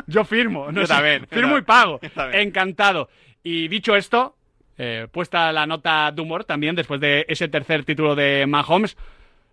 [0.06, 0.70] Yo firmo.
[0.72, 2.00] No Yo sé, también, yo Firmo y pago.
[2.32, 3.08] Encantado.
[3.42, 4.36] Y dicho esto,
[4.76, 8.96] eh, puesta la nota de humor también después de ese tercer título de Mahomes.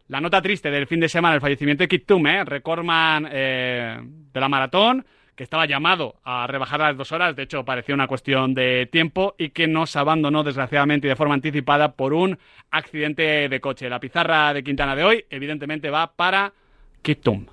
[0.08, 2.46] La nota triste del fin de semana, el fallecimiento de Kit Tum, ¿eh?
[2.46, 5.04] recordman eh, de la maratón,
[5.36, 9.34] que estaba llamado a rebajar las dos horas, de hecho parecía una cuestión de tiempo,
[9.40, 12.38] y que nos abandonó desgraciadamente y de forma anticipada por un
[12.70, 13.90] accidente de coche.
[13.90, 16.54] La pizarra de Quintana de hoy, evidentemente, va para
[17.02, 17.48] Kit Tum.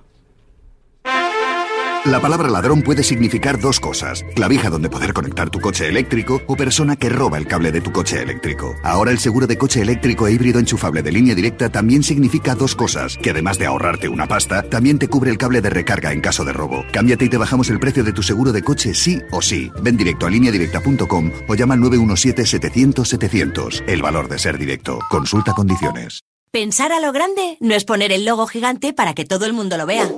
[2.04, 4.24] La palabra ladrón puede significar dos cosas.
[4.34, 7.92] Clavija donde poder conectar tu coche eléctrico o persona que roba el cable de tu
[7.92, 8.74] coche eléctrico.
[8.82, 12.74] Ahora el seguro de coche eléctrico e híbrido enchufable de línea directa también significa dos
[12.74, 13.16] cosas.
[13.18, 16.44] Que además de ahorrarte una pasta, también te cubre el cable de recarga en caso
[16.44, 16.84] de robo.
[16.92, 19.70] Cámbiate y te bajamos el precio de tu seguro de coche sí o sí.
[19.80, 23.84] Ven directo a lineadirecta.com o llama al 917-700-700.
[23.86, 24.98] El valor de ser directo.
[25.08, 26.22] Consulta condiciones.
[26.50, 29.76] Pensar a lo grande no es poner el logo gigante para que todo el mundo
[29.76, 30.10] lo vea.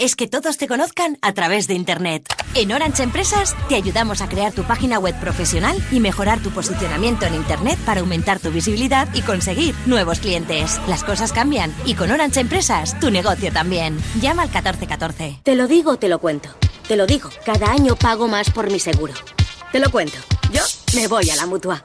[0.00, 2.24] Es que todos te conozcan a través de Internet.
[2.54, 7.26] En Orange Empresas te ayudamos a crear tu página web profesional y mejorar tu posicionamiento
[7.26, 10.80] en Internet para aumentar tu visibilidad y conseguir nuevos clientes.
[10.88, 13.98] Las cosas cambian y con Orange Empresas tu negocio también.
[14.22, 15.40] Llama al 1414.
[15.42, 16.48] Te lo digo, te lo cuento.
[16.88, 19.12] Te lo digo, cada año pago más por mi seguro.
[19.70, 20.16] Te lo cuento.
[20.50, 20.62] Yo
[20.94, 21.84] me voy a la mutua.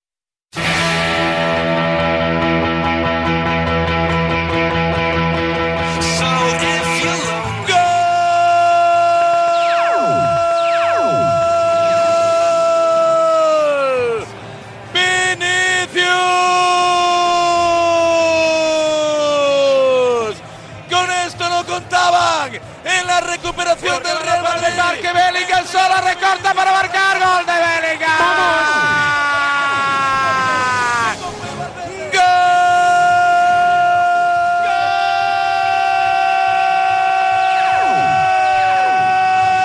[23.91, 24.77] ocasión del Real Madrid.
[24.77, 28.17] Marque Bellingham solo recorta para marcar gol de Bellingham.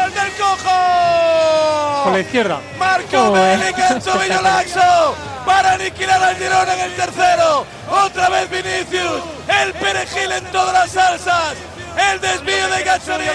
[0.02, 2.04] ¡Gol del cojo!
[2.04, 2.60] Con la izquierda.
[2.78, 3.58] Marco Joder.
[3.58, 7.66] Bellingham, tobillo laxo para aniquilar al Girona en el tercero.
[7.88, 9.22] Otra vez Vinicius,
[9.62, 11.54] el perejil en todas las salsas.
[11.96, 13.32] El desvío de Gazzaniga.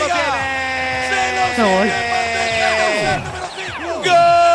[1.10, 1.84] Se lo Gol.
[1.84, 3.22] sigue Martínez.
[4.06, 4.52] ¡Gol!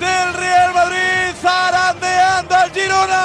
[0.00, 3.24] Del Real Madrid zarandeando al Girona.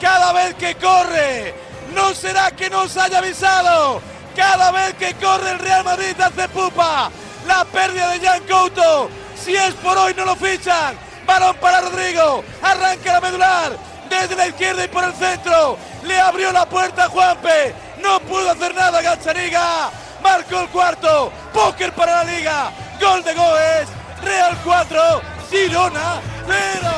[0.00, 1.54] Cada vez que corre,
[1.94, 4.00] no será que nos haya avisado.
[4.36, 7.10] Cada vez que corre el Real Madrid hace pupa.
[7.46, 9.10] La pérdida de Jan Couto.
[9.34, 11.07] Si es por hoy no lo fichan.
[11.28, 12.42] Balón para Rodrigo.
[12.62, 13.72] Arranca la medular.
[14.08, 15.76] Desde la izquierda y por el centro.
[16.04, 17.74] Le abrió la puerta a Juanpe.
[18.02, 19.90] No pudo hacer nada Gazzaniga.
[20.22, 21.30] Marcó el cuarto.
[21.52, 22.72] Póker para la liga.
[22.98, 23.88] Gol de Goes.
[24.24, 25.00] Real 4.
[25.50, 26.88] Girona 0.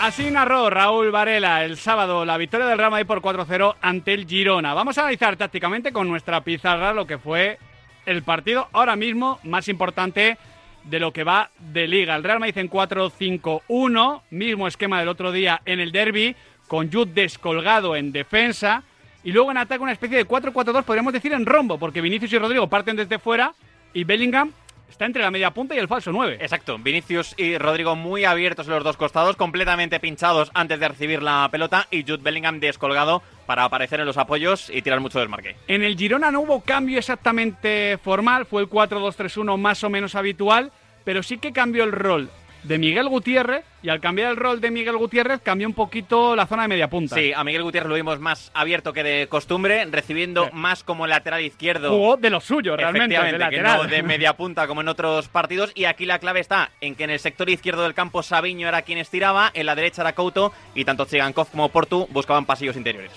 [0.00, 4.26] Así narró Raúl Varela el sábado la victoria del Real Madrid por 4-0 ante el
[4.26, 4.74] Girona.
[4.74, 7.58] Vamos a analizar tácticamente con nuestra pizarra lo que fue
[8.06, 10.38] el partido ahora mismo más importante
[10.84, 12.14] de lo que va de liga.
[12.14, 16.36] El Real Madrid en 4-5-1, mismo esquema del otro día en el derby,
[16.68, 18.82] con Jude descolgado en defensa
[19.22, 22.38] y luego en ataque una especie de 4-4-2, podríamos decir en rombo, porque Vinicius y
[22.38, 23.54] Rodrigo parten desde fuera
[23.94, 24.52] y Bellingham
[24.90, 26.38] está entre la media punta y el falso 9.
[26.40, 31.22] Exacto, Vinicius y Rodrigo muy abiertos en los dos costados, completamente pinchados antes de recibir
[31.22, 35.56] la pelota y Jude Bellingham descolgado para aparecer en los apoyos y tirar mucho desmarque.
[35.68, 40.72] En el Girona no hubo cambio exactamente formal, fue el 4-2-3-1 más o menos habitual,
[41.04, 42.30] pero sí que cambió el rol
[42.64, 46.46] de Miguel Gutiérrez y al cambiar el rol de Miguel Gutiérrez cambió un poquito la
[46.46, 47.14] zona de media punta.
[47.14, 51.42] Sí, a Miguel Gutiérrez lo vimos más abierto que de costumbre, recibiendo más como lateral
[51.42, 51.90] izquierdo.
[51.90, 53.82] Jugó de lo suyo realmente, de que lateral.
[53.82, 55.72] no de media punta como en otros partidos.
[55.74, 58.82] Y aquí la clave está en que en el sector izquierdo del campo Sabiño era
[58.82, 63.12] quien estiraba, en la derecha era Couto y tanto Chigankov como Portu buscaban pasillos interiores.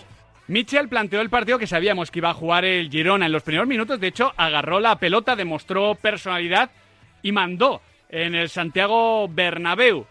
[0.47, 3.67] Mitchell planteó el partido que sabíamos que iba a jugar el Girona en los primeros
[3.67, 3.99] minutos.
[3.99, 6.69] De hecho, agarró la pelota, demostró personalidad
[7.21, 10.05] y mandó en el Santiago Bernabéu.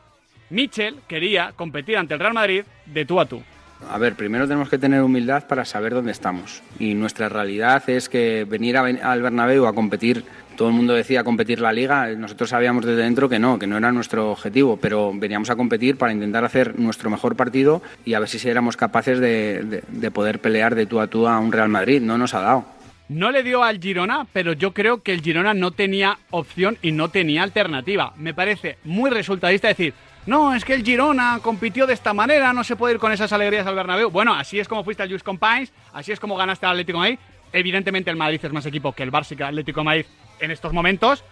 [0.51, 3.43] Mitchell quería competir ante el Real Madrid de tú a tú.
[3.91, 6.63] A ver, primero tenemos que tener humildad para saber dónde estamos.
[6.79, 10.25] Y nuestra realidad es que venir al Bernabéu a competir,
[10.57, 13.77] todo el mundo decía competir la liga, nosotros sabíamos desde dentro que no, que no
[13.77, 18.19] era nuestro objetivo, pero veníamos a competir para intentar hacer nuestro mejor partido y a
[18.21, 21.53] ver si éramos capaces de, de- de poder pelear de tú a tú a un
[21.53, 22.01] Real Madrid.
[22.03, 22.65] No nos ha dado.
[23.09, 26.91] No le dio al Girona, pero yo creo que el Girona no tenía opción y
[26.91, 28.13] no tenía alternativa.
[28.17, 29.95] Me parece muy resultadista decir,
[30.27, 33.33] no, es que el Girona compitió de esta manera, no se puede ir con esas
[33.33, 34.11] alegrías al Bernabéu.
[34.11, 37.11] Bueno, así es como fuiste al Just Compines, así es como ganaste al Atlético de
[37.11, 37.19] Madrid.
[37.53, 40.05] Evidentemente el Madrid es más equipo que el Barça y el Atlético de Madrid
[40.41, 41.25] en estos momentos,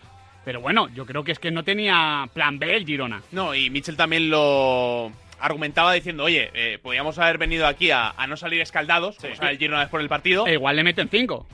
[0.44, 3.22] pero bueno, yo creo que es que no tenía plan B el Girona.
[3.32, 8.26] No, y Mitchell también lo argumentaba diciendo, oye, eh, podríamos haber venido aquí a, a
[8.26, 10.46] no salir escaldados, como sale el Girona después del partido.
[10.46, 11.46] E igual le meten cinco.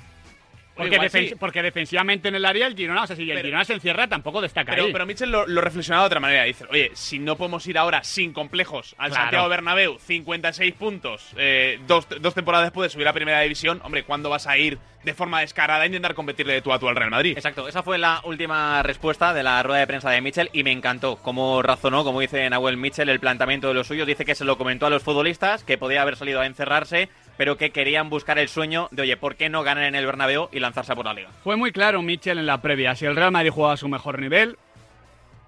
[0.80, 1.34] Porque, igual defen- sí.
[1.38, 4.40] porque defensivamente en el área el Girona, o sea, si el Girona se encierra, tampoco
[4.40, 4.92] destaca Pero, ahí.
[4.92, 6.44] pero Mitchell lo, lo reflexionaba de otra manera.
[6.44, 9.22] Dice, oye, si no podemos ir ahora sin complejos al Claro.
[9.24, 14.02] Santiago Bernabéu, 56 puntos, eh, dos, dos temporadas después de subir a Primera División, hombre,
[14.04, 16.94] ¿cuándo vas a ir de forma descarada a intentar competirle de tú a tú al
[16.96, 17.32] Real Madrid?
[17.36, 20.72] Exacto, esa fue la última respuesta de la rueda de prensa de Mitchell y me
[20.72, 24.06] encantó cómo razonó, como dice Nahuel Mitchell, el planteamiento de los suyos.
[24.06, 27.08] Dice que se lo comentó a los futbolistas, que podía haber salido a encerrarse,
[27.40, 30.50] pero que querían buscar el sueño de, oye, ¿por qué no ganar en el Bernabéu
[30.52, 31.30] y lanzarse a por la liga?
[31.42, 32.94] Fue muy claro Mitchell en la previa.
[32.94, 34.58] Si el Real Madrid jugaba a su mejor nivel,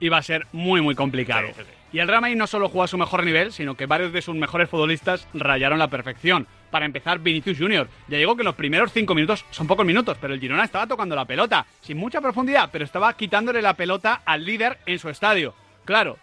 [0.00, 1.48] iba a ser muy, muy complicado.
[1.48, 1.70] Sí, sí, sí.
[1.92, 4.22] Y el Real Madrid no solo jugó a su mejor nivel, sino que varios de
[4.22, 6.46] sus mejores futbolistas rayaron la perfección.
[6.70, 7.86] Para empezar, Vinicius Junior.
[8.08, 11.14] Ya digo que los primeros cinco minutos son pocos minutos, pero el Girona estaba tocando
[11.14, 15.54] la pelota, sin mucha profundidad, pero estaba quitándole la pelota al líder en su estadio.
[15.84, 16.16] Claro,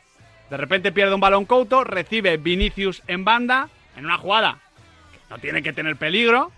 [0.49, 4.57] de repente pierde un balón Couto, recibe Vinicius en banda, en una jugada
[5.29, 6.51] no tiene que tener peligro,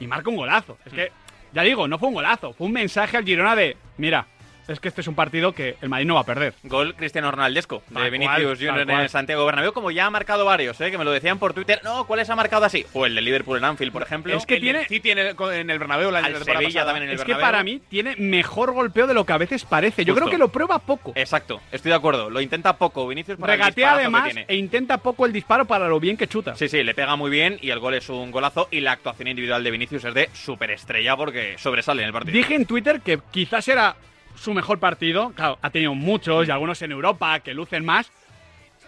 [0.00, 0.78] y marca un golazo.
[0.84, 1.12] Es que,
[1.52, 4.26] ya digo, no fue un golazo, fue un mensaje al Girona de, mira,
[4.68, 6.54] es que este es un partido que el Madrid no va a perder.
[6.64, 9.08] Gol Cristiano Ronaldesco de Tal Vinicius Junior en cual.
[9.08, 10.90] Santiago Bernabéu, como ya ha marcado varios, ¿eh?
[10.90, 11.80] que me lo decían por Twitter.
[11.84, 12.84] No, ¿cuáles ha marcado así?
[12.92, 14.36] O el de Liverpool en Anfield, por ejemplo.
[14.36, 16.84] Es que El tiene- del City en el, Bernabéu la Sevilla pasada.
[16.86, 19.64] también en el Es que para mí tiene mejor golpeo de lo que a veces
[19.64, 20.04] parece.
[20.04, 20.26] Yo Justo.
[20.26, 21.12] creo que lo prueba poco.
[21.14, 22.30] Exacto, estoy de acuerdo.
[22.30, 24.44] Lo intenta poco Vinicius para el Regatea disparazo que además tiene.
[24.48, 26.54] e intenta poco el disparo para lo bien que chuta.
[26.56, 29.28] Sí, sí, le pega muy bien y el gol es un golazo y la actuación
[29.28, 32.36] individual de Vinicius es de superestrella porque sobresale en el partido.
[32.36, 33.96] Dije en Twitter que quizás era
[34.36, 35.32] su mejor partido.
[35.34, 38.10] Claro, ha tenido muchos y algunos en Europa que lucen más.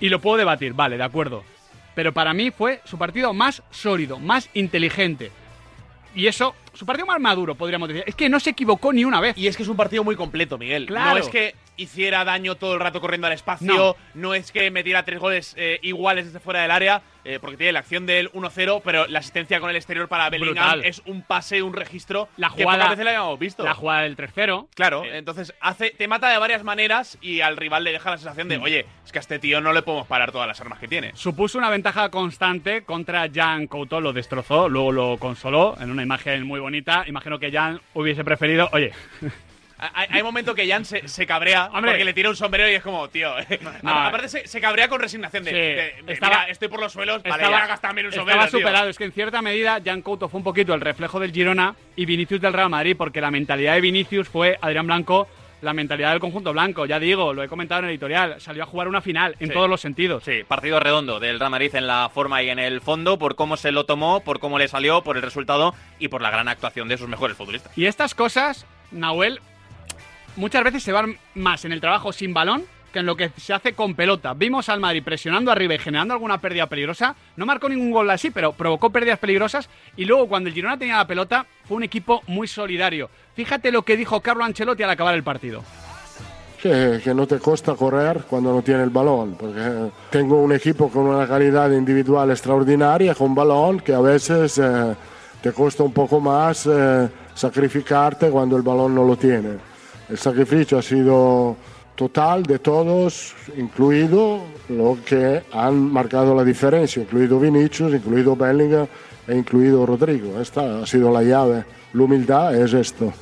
[0.01, 1.45] Y lo puedo debatir, vale, de acuerdo.
[1.95, 5.33] Pero para mí fue su partido más sólido, más inteligente.
[6.15, 8.05] Y eso, su partido más maduro, podríamos decir.
[8.07, 9.37] Es que no se equivocó ni una vez.
[9.37, 10.87] Y es que es un partido muy completo, Miguel.
[10.87, 11.11] Claro.
[11.13, 15.05] No es que hiciera daño todo el rato corriendo al espacio, no, es que metiera
[15.05, 18.83] tres goles eh, iguales desde fuera del área, eh, porque tiene la acción del 1-0,
[18.85, 20.85] pero la asistencia con el exterior para Bellingham Brutal.
[20.85, 23.63] es un pase, un registro La que jugada- veces la habíamos visto.
[23.63, 24.67] La jugada del 3-0.
[24.75, 28.49] Claro, entonces hace, te mata de varias maneras y al rival le deja la sensación
[28.49, 28.63] de, Mm.
[28.63, 31.13] oye, es que a este tío no le podemos parar todas las armas que tiene.
[31.15, 36.45] Supuso una ventaja constante contra Jan Couto, lo destrozó, luego lo consoló en una imagen
[36.45, 37.05] muy bonita.
[37.07, 38.93] Imagino que Jan hubiese preferido, oye,
[39.95, 41.93] Hay, hay momento que Jan se, se cabrea Hombre.
[41.93, 43.33] porque le tira un sombrero y es como, tío.
[43.83, 43.91] No.
[43.91, 46.93] Aparte se, se cabrea con resignación de, Sí, de- de, estaba- mira, estoy por los
[46.93, 48.41] suelos, vale, estaba, ya gastarme en un sombrero.
[48.41, 48.59] estaba tío.
[48.59, 48.89] superado.
[48.91, 52.07] Es que en cierta medida Jan Couto fue un poquito el reflejo del Girona y
[52.07, 55.29] Vinicius del Real Madrid, porque la mentalidad de Vinicius fue Adrián Blanco,
[55.61, 56.87] la mentalidad del conjunto blanco.
[56.87, 59.55] Ya digo, lo he comentado en el editorial, salió a jugar una final en Sí.
[59.55, 60.23] todos los sentidos.
[60.25, 63.57] Sí, partido redondo del Real Madrid en la forma y en el fondo, por cómo
[63.57, 66.89] se lo tomó, por cómo le salió, por el resultado y por la gran actuación
[66.89, 67.77] de sus mejores futbolistas.
[67.77, 69.41] Y estas cosas, Nahuel,
[70.37, 72.65] muchas veces se van más en el trabajo sin balón
[72.99, 74.35] en lo que se hace con pelota.
[74.35, 77.15] Vimos al Madrid presionando arriba y generando alguna pérdida peligrosa.
[77.37, 79.69] No marcó ningún gol así, pero provocó pérdidas peligrosas.
[79.97, 83.11] Y luego, cuando el Girona tenía la pelota, fue un equipo muy solidario.
[83.35, 85.63] Fíjate lo que dijo Carlo Ancelotti al acabar el partido.
[86.61, 90.89] que, que no te cuesta correr cuando no tiene el balón, porque tengo un equipo
[90.91, 94.95] con una calidad individual extraordinaria, con balón, que a veces eh,
[95.41, 99.51] te cuesta un poco más eh, sacrificarte cuando el balón no lo tiene.
[100.09, 101.57] El sacrificio ha sido
[101.99, 108.87] total de todos, incluido lo que han marcado la diferencia, incluido Vinicius, incluido Bellingham
[109.27, 110.41] e incluido Rodrigo.
[110.41, 111.65] Esta ha sido la llave.
[111.93, 113.13] La humildad es esto.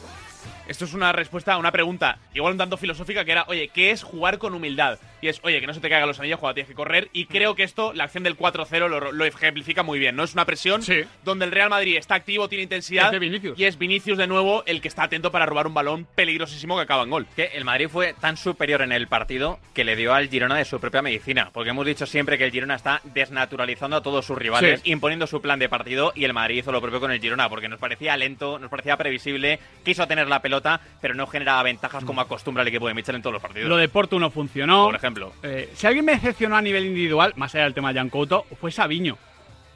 [0.68, 3.92] Esto es una respuesta a una pregunta, igual un tanto filosófica, que era, oye, ¿qué
[3.92, 4.98] es jugar con humildad?
[5.26, 7.08] Y es, oye, que no se te caigan los anillos cuando tienes que correr.
[7.12, 10.22] Y creo que esto, la acción del 4-0 lo, lo ejemplifica muy bien, ¿no?
[10.22, 10.82] Es una presión
[11.24, 13.06] donde el Real Madrid está activo, tiene intensidad.
[13.06, 13.58] Es de Vinicius.
[13.58, 16.82] Y es Vinicius de nuevo el que está atento para robar un balón peligrosísimo que
[16.82, 17.26] acaba en gol.
[17.34, 20.64] Que el Madrid fue tan superior en el partido que le dio al Girona de
[20.64, 21.50] su propia medicina.
[21.52, 24.92] Porque hemos dicho siempre que el Girona está desnaturalizando a todos sus rivales, Sí.
[24.92, 27.68] imponiendo su plan de partido, y el Madrid hizo lo propio con el Girona, porque
[27.68, 32.20] nos parecía lento, nos parecía previsible, quiso tener la pelota, pero no generaba ventajas como
[32.20, 33.68] acostumbra el equipo de Mitchell en todos los partidos.
[33.68, 34.84] Lo de Porto no funcionó.
[34.86, 35.15] Por ejemplo.
[35.42, 38.44] Eh, si alguien me decepcionó a nivel individual, más allá del tema de Jan Couto,
[38.60, 39.16] fue Sabiño.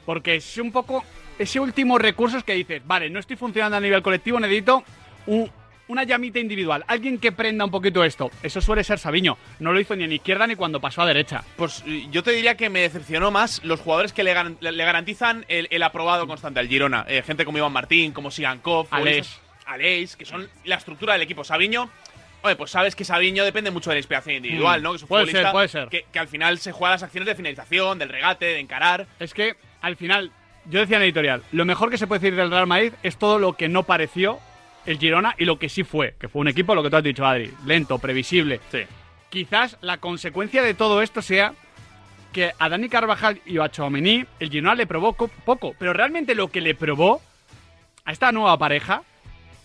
[0.05, 1.03] Porque es un poco
[1.39, 4.83] ese último recurso es que dices, vale, no estoy funcionando a nivel colectivo, necesito
[5.27, 5.49] un-
[5.87, 6.85] una llamita individual.
[6.87, 8.31] Alguien que prenda un poquito esto.
[8.43, 9.37] Eso suele ser Sabiño.
[9.59, 11.43] No lo hizo ni en izquierda ni cuando pasó a derecha.
[11.57, 14.85] Pues eh, yo te diría que me decepcionó más los jugadores que le, garan- le
[14.85, 17.05] garantizan el, el aprobado constante al Girona.
[17.09, 19.37] Eh, gente como Iván Martín, como Sigankov, Aleix.
[19.65, 21.43] Aleix, que son la estructura del equipo.
[21.43, 21.89] Sabiño,
[22.43, 24.89] oye, pues sabes que Sabiño depende mucho de la inspiración individual, Mm, ¿no?
[24.91, 25.87] Que es un puede futbolista ser, puede ser.
[25.89, 29.07] Que, que al final se juega las acciones de finalización, del regate, de encarar.
[29.19, 30.31] Es que, al final,
[30.65, 33.39] yo decía en editorial, lo mejor que se puede decir del Real Madrid es todo
[33.39, 34.39] lo que no pareció
[34.85, 37.03] el Girona y lo que sí fue, que fue un equipo, lo que tú has
[37.03, 38.59] dicho, Adri, lento, previsible.
[38.71, 38.79] Sí.
[39.29, 41.53] Quizás la consecuencia de todo esto sea
[42.33, 46.33] que a Dani Carvajal y a Chouameni el Girona le probó co- poco, pero realmente
[46.33, 47.21] lo que le probó
[48.05, 49.03] a esta nueva pareja,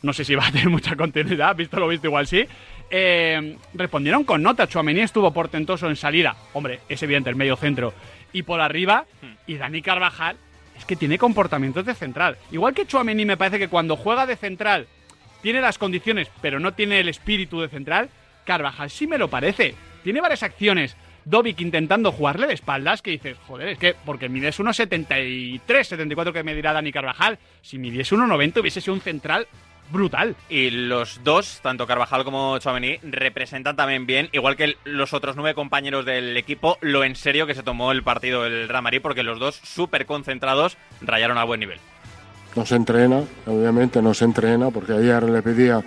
[0.03, 2.47] no sé si va a tener mucha continuidad, visto lo visto igual sí,
[2.91, 4.69] eh, respondieron con nota.
[4.69, 7.93] Chouameni estuvo portentoso en salida, hombre, es evidente el medio centro,
[8.33, 9.07] y por arriba,
[9.47, 10.37] y Dani Carvajal
[10.77, 12.37] es que tiene comportamientos de central.
[12.51, 14.87] Igual que Chouameni me parece que cuando juega de central
[15.43, 18.11] tiene las condiciones, pero no tiene el espíritu de central,
[18.45, 19.75] Carvajal sí me lo parece.
[20.05, 20.97] Tiene varias acciones.
[21.25, 26.45] Dovic intentando jugarle de espaldas que dices, joder, es que porque mides 1,73, 74 que
[26.45, 27.39] me dirá Dani Carvajal.
[27.63, 29.49] Si midiese 1,90 hubiese sido un central
[29.91, 30.37] brutal.
[30.49, 35.55] Y los dos, tanto Carvajal como Chouameni, representan también bien, igual que los otros nueve
[35.55, 39.23] compañeros del equipo, lo en serio que se tomó el partido el Real Madrid, porque
[39.23, 41.79] los dos, súper concentrados, rayaron a buen nivel.
[42.55, 45.83] No se entrena, obviamente no se entrena, porque ayer le pedía,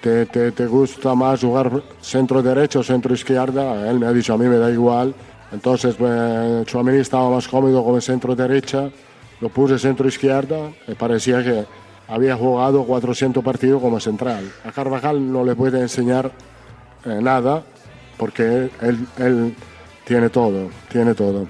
[0.00, 3.88] ¿te, te, te gusta más jugar centro derecho o centro izquierda?
[3.90, 5.14] Él me ha dicho, a mí me da igual.
[5.50, 8.90] Entonces, pues, Chouameni estaba más cómodo como centro derecha,
[9.40, 11.64] lo puse centro izquierda y parecía que
[12.08, 14.50] había jugado 400 partidos como central.
[14.64, 16.32] A Carvajal no le puede enseñar
[17.04, 17.62] eh, nada,
[18.16, 19.54] porque él,
[20.04, 21.46] tiene todo, tiene todo.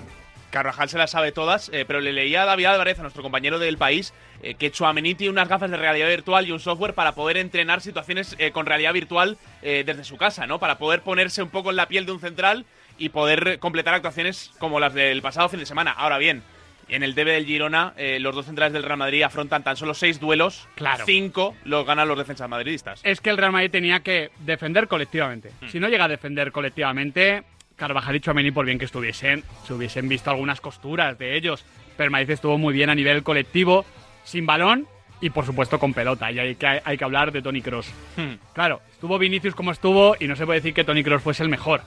[0.50, 3.58] Carvajal se las sabe todas, eh, pero le leía a David Álvarez, a nuestro compañero
[3.58, 7.16] del país, eh, que Chouameni tiene unas gafas de realidad virtual y un software para
[7.16, 10.60] poder entrenar situaciones eh, con realidad virtual desde su casa, ¿no?
[10.60, 12.66] Para poder ponerse un poco en la piel de un central
[12.98, 15.90] y poder completar actuaciones como las del pasado fin de semana.
[15.90, 16.42] Ahora bien,
[16.88, 19.94] en el debe del Girona, eh, los dos centrales del Real Madrid afrontan tan solo
[19.94, 21.04] seis duelos, Claro.
[21.06, 23.00] cinco los ganan los defensas madridistas.
[23.04, 25.50] Es que el Real Madrid tenía que defender colectivamente.
[25.60, 25.68] Hmm.
[25.68, 27.42] Si no llega a defender colectivamente,
[27.76, 31.64] Carvajal y Chouameni, por bien que estuviesen, se hubiesen visto algunas costuras de ellos.
[31.96, 33.84] Pero Madrid estuvo muy bien a nivel colectivo,
[34.24, 34.86] sin balón
[35.20, 36.30] y por supuesto con pelota.
[36.30, 37.92] Y hay que, hay que hablar de Tony Cross.
[38.16, 38.34] Hmm.
[38.52, 41.48] Claro, estuvo Vinicius como estuvo y no se puede decir que Tony Cross fuese el
[41.48, 41.82] mejor.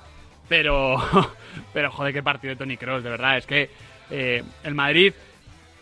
[0.49, 0.95] Pero,
[1.73, 3.37] pero joder, qué partido de Tony Cross, de verdad.
[3.37, 3.69] Es que
[4.11, 5.13] eh, el Madrid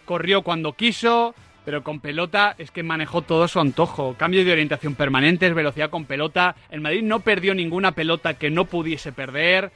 [0.06, 4.16] corrió cuando quiso, pero con pelota es que manejó todo su antojo.
[4.18, 6.56] Cambios de orientación permanentes, velocidad con pelota.
[6.70, 9.72] El Madrid no perdió ninguna pelota que no pudiese perder.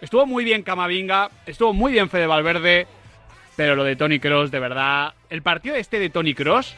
[0.00, 2.86] Estuvo muy bien Camavinga, estuvo muy bien Fede Valverde,
[3.56, 5.14] pero lo de Tony Cross, de verdad.
[5.30, 6.74] El partido este de Tony Cross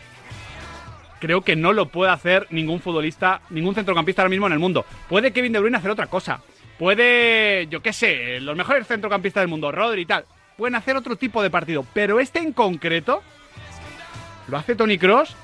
[1.19, 4.85] creo que no lo puede hacer ningún futbolista, ningún centrocampista ahora mismo en el mundo.
[5.09, 6.41] Puede Kevin De Bruyne hacer otra cosa.
[6.79, 10.25] Puede, yo qué sé, los mejores centrocampistas del mundo, Rodri y tal,
[10.57, 11.85] pueden hacer otro tipo de partido.
[11.93, 13.23] Pero este en concreto
[14.49, 15.35] lo hace Tony Cross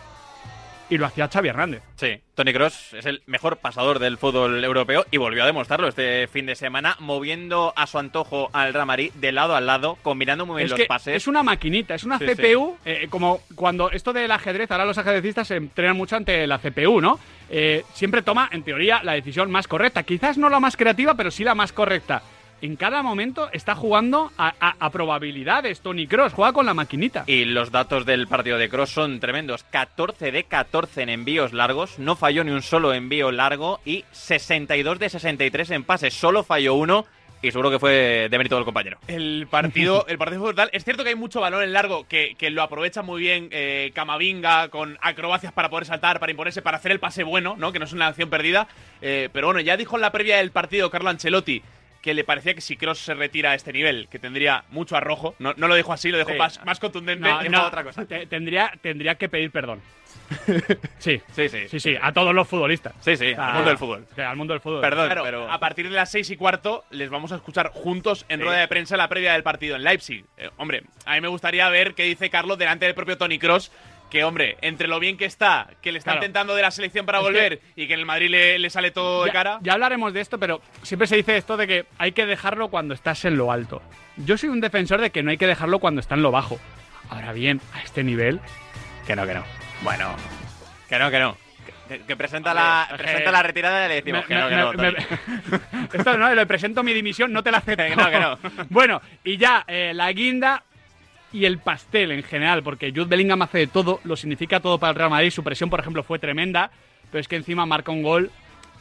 [0.90, 1.82] y lo hacía Xavi Hernández.
[1.96, 6.28] Sí, Tony Cross es el mejor pasador del fútbol europeo y volvió a demostrarlo este
[6.28, 10.44] fin de semana, moviendo a su antojo al Real Madrid de lado a lado, combinando
[10.44, 11.16] muy bien Es los que pases.
[11.16, 14.98] es una maquinita, es una Sí, CPU, eh, como cuando esto del ajedrez, ahora los
[14.98, 17.18] ajedrecistas se entrenan mucho ante la CPU, ¿no?
[17.48, 20.02] Eh, siempre toma, en teoría, la decisión más correcta.
[20.02, 22.22] Quizás no la más creativa, pero sí la más correcta.
[22.62, 25.80] En cada momento está jugando a, a- a probabilidades.
[25.80, 27.24] Tony Cross juega con la maquinita.
[27.26, 29.64] Y los datos del partido de Cross son tremendos.
[29.64, 35.00] 14 de 14 en envíos largos, no falló ni un solo envío largo y 62
[35.00, 37.04] de 63 en pases, solo falló uno
[37.44, 38.98] y seguro que fue de mérito del compañero.
[39.08, 40.70] El partido, el partido fue brutal.
[40.72, 43.90] Es cierto que hay mucho balón en largo que, que lo aprovecha muy bien eh,
[43.92, 47.72] Camavinga con acrobacias para poder saltar, para imponerse, para hacer el pase bueno, ¿no?
[47.72, 48.68] Que no es una acción perdida.
[49.00, 51.60] Eh, pero bueno, ya dijo en la previa del partido Carlo Ancelotti
[52.03, 55.34] que le parecía que si Cross se retira a este nivel, que tendría mucho arrojo.
[55.38, 56.36] No, no lo dijo así, lo dejó Sí.
[56.38, 57.26] más, más contundente.
[57.28, 58.05] No, dijo no, otra cosa.
[58.05, 59.80] te- tendría, tendría que pedir perdón.
[60.98, 61.68] Sí, Sí, sí.
[61.68, 62.92] sí, sí, a todos los futbolistas.
[63.00, 64.07] Sí, sí, al mundo del fútbol.
[64.14, 64.80] Sí, al mundo del fútbol.
[64.80, 65.50] Perdón, Claro, pero...
[65.50, 68.44] a partir de las seis y cuarto les vamos a escuchar juntos en Sí.
[68.44, 70.24] rueda de prensa la previa del partido en Leipzig.
[70.36, 73.72] Eh, hombre, a mí me gustaría ver qué dice Carlos delante del propio Tony Cross.
[74.12, 76.24] Que, hombre, entre lo bien que está, que le están Claro.
[76.26, 78.68] tentando de la selección para Es que- volver y que en el Madrid le, le
[78.68, 79.58] sale todo de cara.
[79.62, 82.92] ya hablaremos de esto, pero siempre se dice esto de que hay que dejarlo cuando
[82.92, 83.80] estás en lo alto.
[84.18, 86.60] Yo soy un defensor de que no hay que dejarlo cuando está en lo bajo.
[87.08, 88.38] Ahora bien, a este nivel,
[89.06, 89.44] Que no, que no.
[89.80, 90.14] Bueno,
[90.90, 91.36] que no, que no.
[91.88, 94.76] Que, que presenta, Hombre, la, presenta la retirada y le decimos Me- que no, que
[94.76, 94.92] me- no.
[94.92, 95.88] me-.
[95.98, 97.82] Esto no, le presento mi dimisión, no te la acepto.
[97.82, 98.38] Que no, que no.
[98.68, 100.62] Bueno, y ya, eh, la guinda
[101.33, 104.91] y el pastel en general, porque Jude Bellingham hace de todo, lo significa todo para
[104.91, 105.30] el Real Madrid.
[105.30, 106.70] Su presión, por ejemplo, fue tremenda,
[107.11, 108.30] pero es que encima marca un gol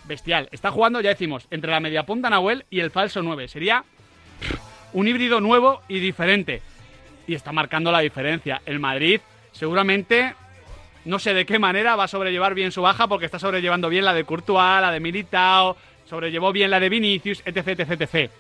[0.05, 0.49] bestial.
[0.51, 3.47] Está jugando, ya decimos, entre la media punta Nahuel y el falso 9.
[3.47, 3.83] Sería
[4.93, 6.61] un híbrido nuevo y diferente.
[7.27, 8.61] Y está marcando la diferencia.
[8.65, 9.21] El Madrid,
[9.51, 10.33] seguramente,
[11.05, 14.05] no sé de qué manera va a sobrellevar bien su baja, porque está sobrellevando bien
[14.05, 15.77] la de Courtois, la de Militao,
[16.09, 18.31] sobrellevó bien la de Vinicius, etc, etc, etc.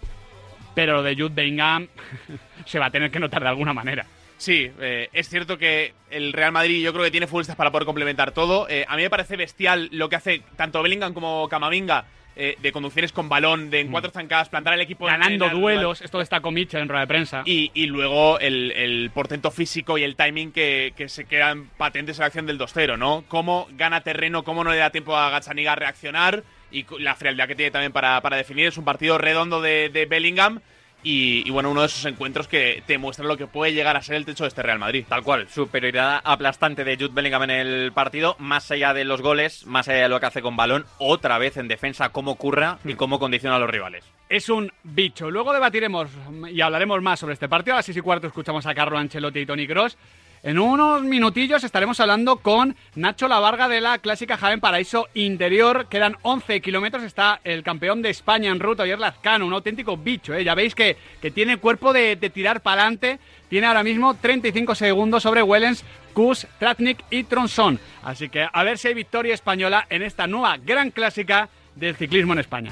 [0.75, 1.87] Pero lo de Jude Bellingham
[2.65, 4.05] se va a tener que notar de alguna manera.
[4.37, 7.85] Sí, eh, es cierto que el Real Madrid yo creo que tiene futbolistas para poder
[7.85, 8.67] complementar todo.
[8.69, 12.05] Eh, a mí me parece bestial lo que hace tanto Bellingham como Camavinga
[12.35, 15.51] eh, de conducciones con balón, de en cuatro zancadas, plantar el equipo en- Ganando en
[15.51, 17.43] el- duelos, esto está con Mitchell en rueda de prensa.
[17.45, 22.17] Y, y luego el, el portento físico y el timing que, que se quedan patentes
[22.17, 23.25] en la acción del 2-0, ¿no?
[23.27, 26.41] Cómo gana terreno, cómo no le da tiempo a Gazzaniga a reaccionar
[26.71, 28.67] y la frialdad que tiene también para, para definir.
[28.67, 30.61] Es un partido redondo de, de Bellingham
[31.03, 34.03] y, y, bueno, uno de esos encuentros que te muestran lo que puede llegar a
[34.03, 35.03] ser el techo de este Real Madrid.
[35.09, 39.65] Tal cual, superioridad aplastante de Jude Bellingham en el partido, más allá de los goles,
[39.65, 42.93] más allá de lo que hace con balón, otra vez en defensa, cómo curra y
[42.93, 44.05] cómo condiciona a los rivales.
[44.29, 45.31] es un bicho.
[45.31, 46.09] Luego debatiremos
[46.51, 47.73] y hablaremos más sobre este partido.
[47.73, 49.97] A las 6 y cuarto escuchamos a Carlo Ancelotti y Tony Cross.
[50.43, 55.85] En unos minutillos estaremos hablando con Nacho Lavarga de la clásica Jaén Paraíso Interior.
[55.87, 57.03] Quedan 11 kilómetros.
[57.03, 59.45] Está el campeón de España en ruta, Oyer Lazcano.
[59.45, 60.43] Un auténtico bicho, ¿eh?
[60.43, 63.19] Ya veis que, que tiene cuerpo de, de tirar para adelante.
[63.49, 67.79] Tiene ahora mismo 35 segundos sobre Wellens, Kus, Tratnik y Tronson.
[68.01, 72.33] Así que a ver si hay victoria española en esta nueva gran clásica del ciclismo
[72.33, 72.71] en España.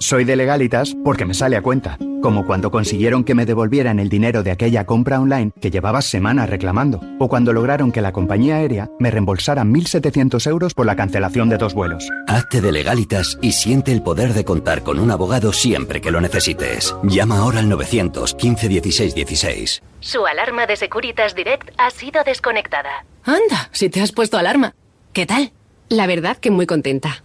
[0.00, 4.08] Soy de legalitas porque me sale a cuenta, como cuando consiguieron que me devolvieran el
[4.08, 8.56] dinero de aquella compra online que llevaba semanas reclamando, o cuando lograron que la compañía
[8.56, 12.08] aérea me reembolsara 1.700 euros por la cancelación de dos vuelos.
[12.28, 16.20] Hazte de legalitas y siente el poder de contar con un abogado siempre que lo
[16.20, 16.94] necesites.
[17.02, 19.82] Llama ahora al 915 16 16.
[19.98, 23.04] Su alarma de Securitas Direct ha sido desconectada.
[23.24, 24.74] Anda, si te has puesto alarma.
[25.12, 25.50] ¿Qué tal?
[25.88, 27.24] La verdad que muy contenta.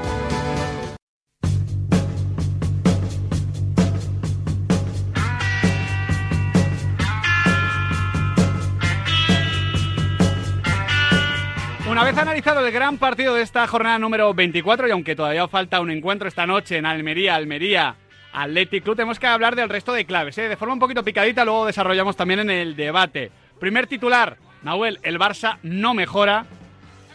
[12.11, 15.91] vez analizado el gran partido de esta jornada número 24, y aunque todavía falta un
[15.91, 17.95] encuentro esta noche en Almería, Almería,
[18.33, 20.37] Athletic Club, tenemos que hablar del resto de claves.
[20.37, 20.49] ¿eh?
[20.49, 23.31] De forma un poquito picadita, luego desarrollamos también en el debate.
[23.61, 26.47] Primer titular, Nahuel, el Barça no mejora.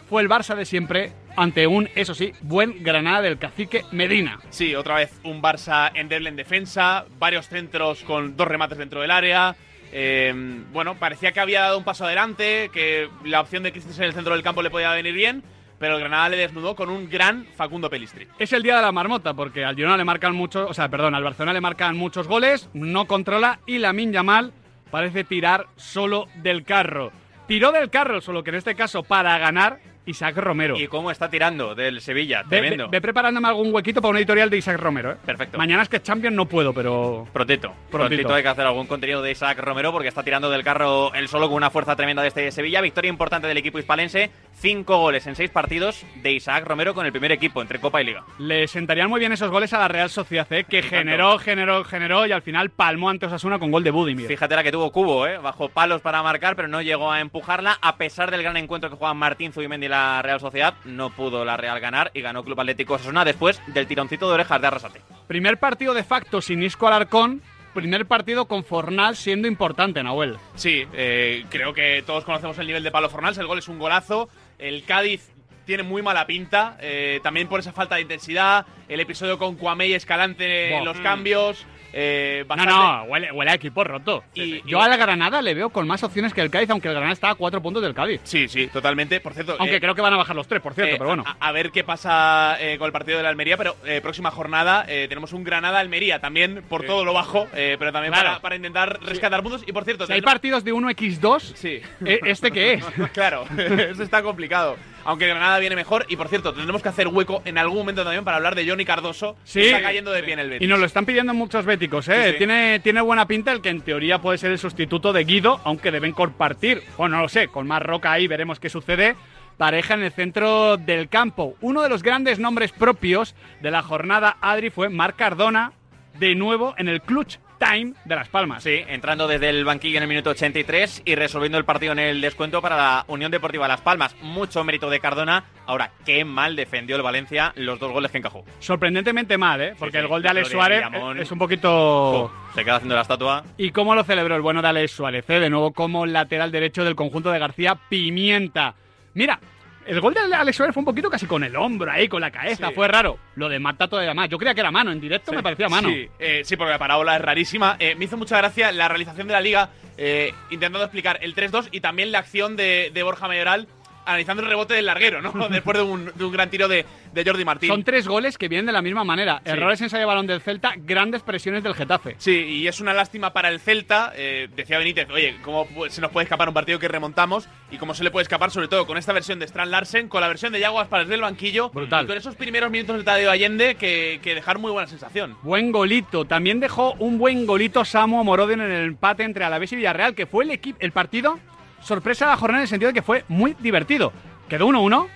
[0.09, 4.39] Fue el Barça de siempre ante un, eso sí, buen Granada del cacique Medina.
[4.49, 9.11] Sí, otra vez un Barça endeble en defensa, varios centros con dos remates dentro del
[9.11, 9.55] área.
[9.91, 10.33] Eh,
[10.71, 14.13] bueno, parecía que había dado un paso adelante, que la opción de Christensen en el
[14.13, 15.43] centro del campo le podía venir bien,
[15.79, 18.27] pero el Granada le desnudó con un gran Facundo Pelistri.
[18.39, 21.15] Es el día de la marmota, porque al Girona le marcan muchos, o sea, perdón,
[21.15, 24.53] al Barcelona le marcan muchos goles, no controla y la Yamal
[24.91, 27.11] parece tirar solo del carro.
[27.47, 30.77] Tiró del carro, solo que en este caso para ganar Isaac Romero.
[30.77, 32.43] ¿Y cómo está tirando del Sevilla?
[32.43, 32.85] Ve, Tremendo.
[32.85, 35.17] ve- ve preparándome algún huequito para un editorial de Isaac Romero, ¿eh?
[35.25, 35.57] Perfecto.
[35.57, 37.27] Mañana es que Champions no puedo, pero...
[37.31, 37.73] Prontito.
[37.91, 41.27] Prontito hay que hacer algún contenido de Isaac Romero porque está tirando del carro él
[41.27, 42.81] solo con una fuerza tremenda de este Sevilla.
[42.81, 44.31] Victoria importante del equipo hispalense.
[44.59, 48.05] Cinco goles en seis partidos de Isaac Romero con el primer equipo entre Copa y
[48.05, 48.23] Liga.
[48.39, 50.63] Le sentarían muy bien esos goles a la Real Sociedad, ¿eh?
[50.63, 54.27] que generó, generó, generó y al final palmó ante Osasuna con gol de Budimir.
[54.27, 55.37] Fíjate la que tuvo Cubo, ¿eh?
[55.37, 57.77] bajo palos para marcar, pero no llegó a empujarla.
[57.81, 61.45] A pesar del gran encuentro que juegan Martín Zubimendi y la Real Sociedad, no pudo
[61.45, 65.01] la Real ganar y ganó Club Atlético Osasuna después del tironcito de orejas de Arrasate.
[65.27, 67.41] Primer partido de facto sin Isco Alarcón,
[67.73, 70.37] primer partido con Fornal siendo importante, Nahuel.
[70.55, 73.37] Sí, eh, creo que todos conocemos el nivel de Pablo Fornals.
[73.37, 74.29] El gol es un golazo.
[74.57, 75.31] El Cádiz
[75.65, 78.65] tiene muy mala pinta, eh, también por esa falta de intensidad.
[78.87, 81.65] El episodio con Cuamé y Escalante en los cambios.
[81.93, 84.23] Eh, No, bastante- no, huele, huele a equipo roto.
[84.33, 86.93] Y- Yo a la Granada le veo con más opciones que el Cádiz, aunque el
[86.93, 88.21] Granada está a cuatro puntos del Cádiz.
[88.23, 89.19] Sí, sí, totalmente.
[89.19, 91.09] Por cierto, Aunque eh, creo que van a bajar los tres, por cierto, Eh, pero
[91.09, 91.23] bueno.
[91.25, 94.31] A, a ver qué pasa eh, con el partido de la Almería, pero eh, próxima
[94.31, 96.87] jornada eh, tenemos un Granada-Almería también por Sí.
[96.87, 98.29] todo lo bajo, eh, pero también Claro.
[98.29, 99.63] para, para intentar rescatar puntos.
[99.67, 101.81] Y por cierto, Si hay partidos de 1x2, Sí.
[102.05, 102.85] ¿e- ¿este qué es?
[103.13, 104.77] claro, eso está complicado.
[105.07, 106.05] Aunque Granada viene mejor.
[106.09, 108.83] Y por cierto, tendremos que hacer hueco en algún momento también para hablar de Johnny
[108.83, 109.61] Cardoso, Sí.
[109.61, 110.65] que está cayendo de pie en el Betis.
[110.65, 112.23] Y nos lo están pidiendo muchos béticos, ¿eh?
[112.25, 112.37] Sí, sí.
[112.39, 115.91] Tiene, tiene buena pinta el que en teoría puede ser el sustituto de Guido, aunque
[115.91, 119.15] deben compartir, o no lo sé, con más roca ahí veremos qué sucede.
[119.57, 121.55] Pareja en el centro del campo.
[121.61, 125.71] Uno de los grandes nombres propios de la jornada, Adri, fue Marc Cardona,
[126.19, 128.63] de nuevo en el clutch time de Las Palmas.
[128.63, 132.21] Sí, entrando desde el banquillo en el minuto 83 y resolviendo el partido en el
[132.21, 134.15] descuento para la Unión Deportiva Las Palmas.
[134.21, 135.43] Mucho mérito de Cardona.
[135.65, 138.45] Ahora, qué mal defendió el Valencia los dos goles que encajó.
[138.59, 139.75] Sorprendentemente mal, ¿eh?
[139.77, 140.83] Porque sí, el gol de Alex Suárez
[141.19, 142.31] es un poquito...
[142.55, 143.43] Se queda haciendo la estatua.
[143.57, 145.29] ¿Y cómo lo celebró el bueno de Alex Suárez?
[145.29, 145.39] eh?
[145.39, 148.73] De nuevo como lateral derecho del conjunto de García Pimienta.
[149.13, 149.39] Mira,
[149.87, 152.31] el gol de Alex Suárez fue un poquito casi con el hombro ahí, con la
[152.31, 152.67] cabeza.
[152.67, 152.73] Sí.
[152.73, 153.17] Fue raro.
[153.35, 154.29] Lo de Marta todavía más.
[154.29, 154.91] Yo creía que era mano.
[154.91, 155.89] En directo me parecía mano.
[155.89, 157.77] Sí, eh, sí, porque la parábola es rarísima.
[157.79, 161.69] Eh, me hizo mucha gracia la realización de la liga, eh, intentando explicar el 3-2
[161.71, 163.67] y también la acción de, de Borja Mayoral
[164.07, 165.49] analizando el rebote del larguero, ¿no?
[165.49, 167.69] Después de un, de un gran tiro de, de Jordi Martín.
[167.69, 169.41] Son tres goles que vienen de la misma manera.
[169.43, 169.51] Sí.
[169.51, 172.15] Errores en de balón del Celta, grandes presiones del Getafe.
[172.17, 174.13] Sí, y es una lástima para el Celta.
[174.15, 177.47] eh, decía Benítez, oye, ¿cómo se nos puede escapar un partido que remontamos?
[177.71, 180.21] Y cómo se le puede escapar, sobre todo con esta versión de Strand Larsen, con
[180.21, 181.69] la versión de Yago Aspas del banquillo.
[181.69, 182.05] Brutal.
[182.05, 185.35] Y con esos primeros minutos del Tadeo Allende que, que dejar muy buena sensación.
[185.41, 186.25] Buen golito.
[186.25, 190.25] También dejó un buen golito Samu Morodin en el empate entre Alavés y Villarreal, que
[190.25, 191.39] fue el, equipo, el partido
[191.87, 194.13] sorpresa de la jornada en el sentido de que fue muy divertido.
[194.49, 195.07] Quedó 1-1,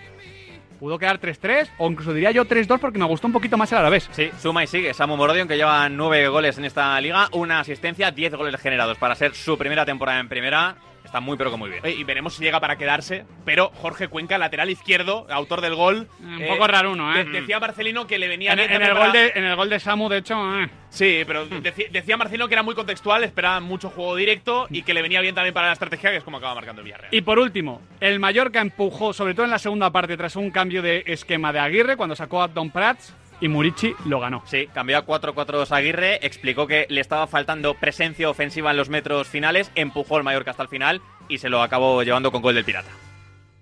[0.79, 3.77] pudo quedar 3-3, o incluso diría yo 3-2 porque me gustó un poquito más el
[3.77, 4.09] Alavés.
[4.11, 4.93] Sí, suma y sigue.
[4.93, 9.13] Samu Morodion, que lleva nueve goles en esta liga, una asistencia, diez goles generados para
[9.15, 10.75] ser su primera temporada en primera.
[11.11, 11.81] Está muy, pero que muy bien.
[11.85, 13.25] Y veremos si llega para quedarse.
[13.43, 16.07] Pero Jorge Cuenca, lateral izquierdo, autor del gol.
[16.21, 17.25] Un poco raro uno, ¿eh?
[17.25, 19.43] de- decía Marcelino que le venía En, bien en el también gol para- de, en
[19.43, 20.69] el gol de Samu, de hecho, eh.
[20.87, 24.93] Sí, pero deci- decía Marcelino que era muy contextual, esperaba mucho juego directo y que
[24.93, 27.13] le venía bien también para la estrategia, que es como acaba marcando el Villarreal.
[27.13, 30.81] Y por último, el Mallorca empujó, sobre todo en la segunda parte, tras un cambio
[30.81, 34.43] de esquema de Aguirre, cuando sacó a Don Prats y Murici lo ganó.
[34.45, 39.27] Sí, cambió a 4-4-2 Aguirre, explicó que le estaba faltando presencia ofensiva en los metros
[39.27, 42.63] finales, empujó el Mallorca hasta el final y se lo acabó llevando con gol del
[42.63, 42.91] Pirata.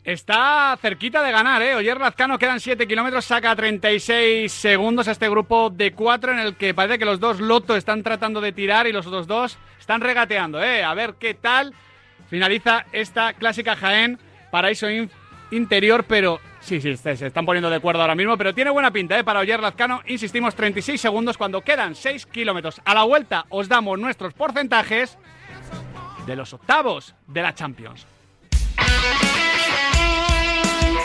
[0.04, 1.76] Está cerquita de ganar, ¿eh?
[1.76, 6.56] Oyer Lazcano quedan 7 kilómetros, saca 36 segundos a este grupo de 4 en el
[6.56, 10.02] que parece que los dos Loto están tratando de tirar y los otros dos están
[10.02, 10.84] regateando, ¿eh?
[10.84, 11.74] A ver qué tal
[12.30, 14.20] finaliza esta clásica Jaén
[14.52, 14.88] Paraíso
[15.52, 19.18] interior, pero sí, sí, se están poniendo de acuerdo ahora mismo, pero tiene buena pinta,
[19.18, 19.24] ¿eh?
[19.24, 22.82] Para Oyer Lazcano, insistimos, 36 segundos cuando quedan 6 kilómetros.
[22.86, 25.18] A la vuelta os damos nuestros porcentajes
[26.26, 28.06] de los octavos de la Champions.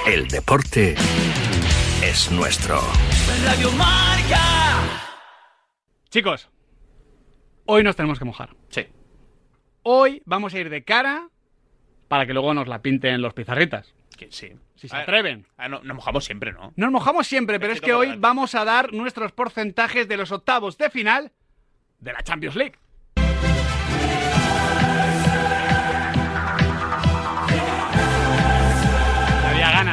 [0.06, 0.94] El deporte
[2.02, 2.78] es nuestro.
[3.46, 4.42] Radio Marca.
[6.10, 6.50] Chicos,
[7.64, 8.50] hoy nos tenemos que mojar.
[8.68, 8.86] Sí.
[9.82, 11.28] Hoy vamos a ir de cara
[12.08, 13.94] para que luego nos la pinten los pizarritas.
[14.30, 14.52] Sí.
[14.76, 15.46] Si se Ah, atreven.
[15.56, 16.72] ah, no, nos mojamos siempre, ¿no?
[16.76, 20.76] Nos mojamos siempre, pero es que hoy vamos a dar nuestros porcentajes de los octavos
[20.78, 21.32] de final
[22.00, 22.74] de la Champions League.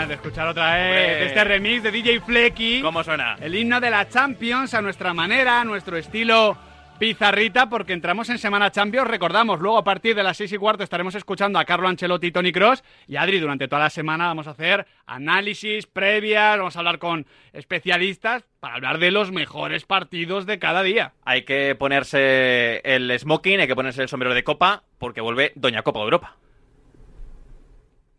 [0.08, 1.26] De escuchar otra vez Hombre.
[1.28, 2.82] este remix de DJ Flecky.
[2.82, 3.38] ¿Cómo suena?
[3.40, 6.58] El himno de la Champions a nuestra manera, a nuestro estilo
[7.02, 9.08] pizarrita, porque entramos en Semana Champions.
[9.08, 12.32] Recordamos, luego a partir de las seis y cuarto estaremos escuchando a Carlo Ancelotti y
[12.32, 12.84] Tony Cross.
[13.08, 17.26] Y Adri, durante toda la semana vamos a hacer análisis previas, vamos a hablar con
[17.54, 21.14] especialistas para hablar de los mejores partidos de cada día.
[21.26, 25.82] Hay que ponerse el smoking, hay que ponerse el sombrero de copa, porque vuelve Doña
[25.82, 26.38] Copa de Europa.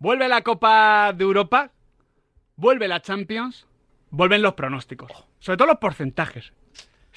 [0.01, 1.71] Vuelve la Copa de Europa,
[2.57, 3.65] vuelve la Champions,
[4.11, 5.13] vuelven los pronósticos.
[5.39, 6.53] Sobre todo los porcentajes.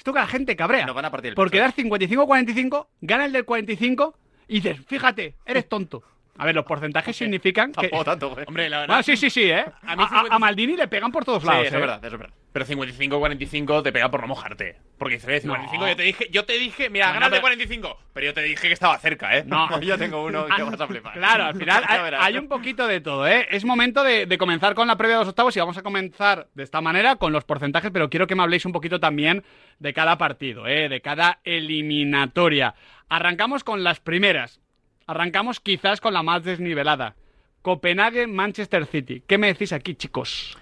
[0.06, 0.86] Esto que la gente cabrea.
[0.86, 5.34] Nos van a partir el Porque das 55-45, gana el del 45 y dices, fíjate,
[5.44, 6.04] eres tonto.
[6.38, 7.88] A ver, los porcentajes significan que...
[7.88, 8.44] Tampoco tanto, güey.
[8.46, 8.98] Hombre, la verdad.
[8.98, 9.64] Ah, sí, sí, sí, ¿eh?
[9.82, 11.66] A A, mí a- 50 a Maldini le pegan por todos Sí, lados.
[11.66, 11.78] eso ¿eh?
[11.78, 12.34] es verdad, eso es verdad.
[12.56, 14.76] Pero 55-45 te pega por no mojarte.
[14.96, 15.90] Porque dice, "Eh, 55 No.
[15.90, 17.98] yo te dije, yo te dije, mira, ganas no, de pero- 45.
[18.14, 19.44] Pero yo te dije que estaba cerca, ¿eh?
[19.46, 21.12] No, yo tengo uno que vas a flipar.
[21.12, 21.84] Claro, al final
[22.18, 23.46] hay un poquito de todo, ¿eh?
[23.50, 26.48] Es momento de, de comenzar con la previa de los octavos y vamos a comenzar
[26.54, 29.44] de esta manera con los porcentajes, pero quiero que me habléis un poquito también
[29.78, 30.88] de cada partido, ¿eh?
[30.88, 32.74] De cada eliminatoria.
[33.10, 34.62] Arrancamos con las primeras.
[35.06, 37.16] Arrancamos quizás con la más desnivelada.
[37.60, 39.22] Copenhague-Manchester City.
[39.26, 40.56] ¿Qué me decís aquí, chicos?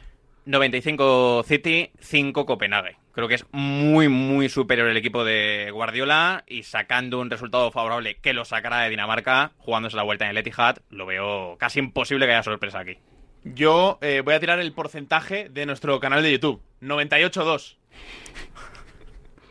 [0.47, 2.97] 95 City, 5 Copenhague.
[3.13, 8.17] Creo que es muy, muy superior el equipo de Guardiola y sacando un resultado favorable
[8.17, 12.27] que lo sacará de Dinamarca, jugándose la vuelta en el Etihad, lo veo casi imposible
[12.27, 12.99] que haya sorpresa aquí.
[13.45, 16.61] Yo eh, voy a tirar el porcentaje de nuestro canal de YouTube.
[16.83, 17.77] 98-2.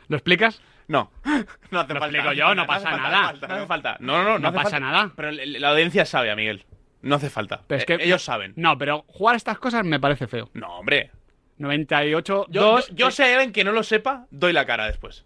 [0.10, 0.62] ¿Lo explicas?
[0.88, 1.12] No.
[1.72, 2.18] No hace Lo falta.
[2.18, 3.34] explico yo, no pasa falta, nada.
[3.48, 3.98] No hace falta.
[4.00, 4.40] No, no, no.
[4.40, 4.80] No hace pasa falta.
[4.80, 5.12] nada.
[5.16, 6.66] Pero la audiencia sabe, Miguel.
[7.04, 7.62] No hace falta.
[7.68, 8.54] Pero es Eh, que- ellos saben.
[8.56, 10.50] No, pero jugar estas cosas me parece feo.
[10.54, 11.12] No, hombre.
[11.58, 14.86] 98 Yo, 2 yo, yo si hay alguien que no lo sepa, doy la cara
[14.88, 15.26] después.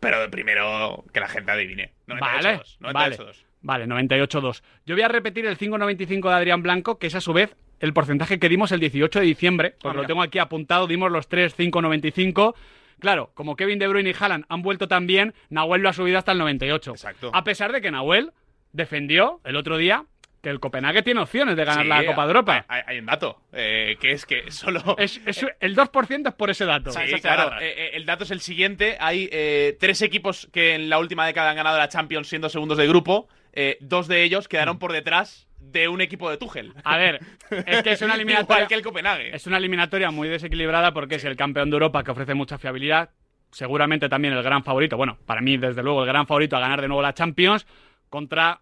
[0.00, 1.92] Pero primero que la gente adivine.
[2.08, 2.76] 98-2.
[2.80, 3.44] Vale, 98-2.
[3.62, 4.62] vale, vale, 98-2.
[4.84, 7.92] Yo voy a repetir el 5.95 de Adrián Blanco, que es a su vez el
[7.92, 11.28] porcentaje que dimos el 18 de diciembre, porque Ah, lo tengo aquí apuntado, dimos los
[11.28, 12.54] 3 5.95.
[12.98, 16.32] Claro, como Kevin De Bruyne y Haaland han vuelto también, Nahuel lo ha subido hasta
[16.32, 16.92] el 98.
[16.92, 17.30] Exacto.
[17.32, 18.32] A pesar de que Nahuel
[18.72, 20.04] defendió el otro día
[20.42, 22.64] que el Copenhague tiene opciones de ganar Sí, la Copa de Europa.
[22.68, 24.96] Hay, hay un dato, eh, que es que solo...
[24.98, 26.90] Es, es- el 2% es por ese dato.
[26.90, 27.60] Sí, claro.
[27.60, 28.96] eh, eh, el dato es el siguiente.
[29.00, 32.76] Hay eh, tres equipos que en la última década han ganado la Champions siendo segundos
[32.76, 33.28] de grupo.
[33.52, 36.72] Eh, dos de ellos quedaron por detrás de un equipo de Tuchel.
[36.82, 37.20] A ver,
[37.66, 38.56] es que es una eliminatoria.
[38.56, 39.36] Igual que el Copenhague.
[39.36, 43.10] Es una eliminatoria muy desequilibrada porque es el campeón de Europa que ofrece mucha fiabilidad.
[43.52, 46.80] Seguramente también el gran favorito, bueno, para mí desde luego el gran favorito a ganar
[46.80, 47.64] de nuevo la Champions
[48.08, 48.60] contra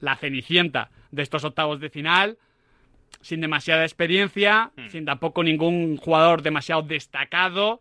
[0.00, 2.38] la cenicienta de estos octavos de final,
[3.20, 4.88] sin demasiada experiencia, Hmm.
[4.88, 7.80] sin tampoco ningún jugador demasiado destacado.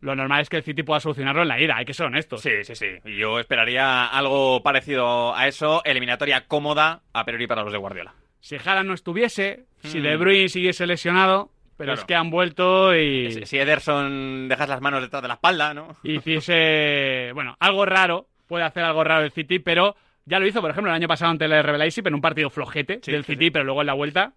[0.00, 2.42] Lo normal es que el City pueda solucionarlo en la ida, hay que ser honestos.
[2.42, 2.86] Sí, sí, sí.
[3.18, 8.14] Yo esperaría algo parecido a eso, eliminatoria cómoda a priori para los de Guardiola.
[8.40, 9.98] Si Haaland no estuviese, si.
[10.00, 12.00] De Bruyne siguiese lesionado, pero Claro.
[12.00, 13.32] es que han vuelto y...
[13.32, 15.96] Si- Si Ederson dejas las manos detrás de la espalda, ¿no?
[16.04, 19.96] hiciese, bueno, algo raro, puede hacer algo raro el City, pero
[20.26, 22.98] ya lo hizo, por ejemplo, el año pasado ante el Leipzig en un partido flojete
[23.06, 24.32] del City, pero luego en la vuelta,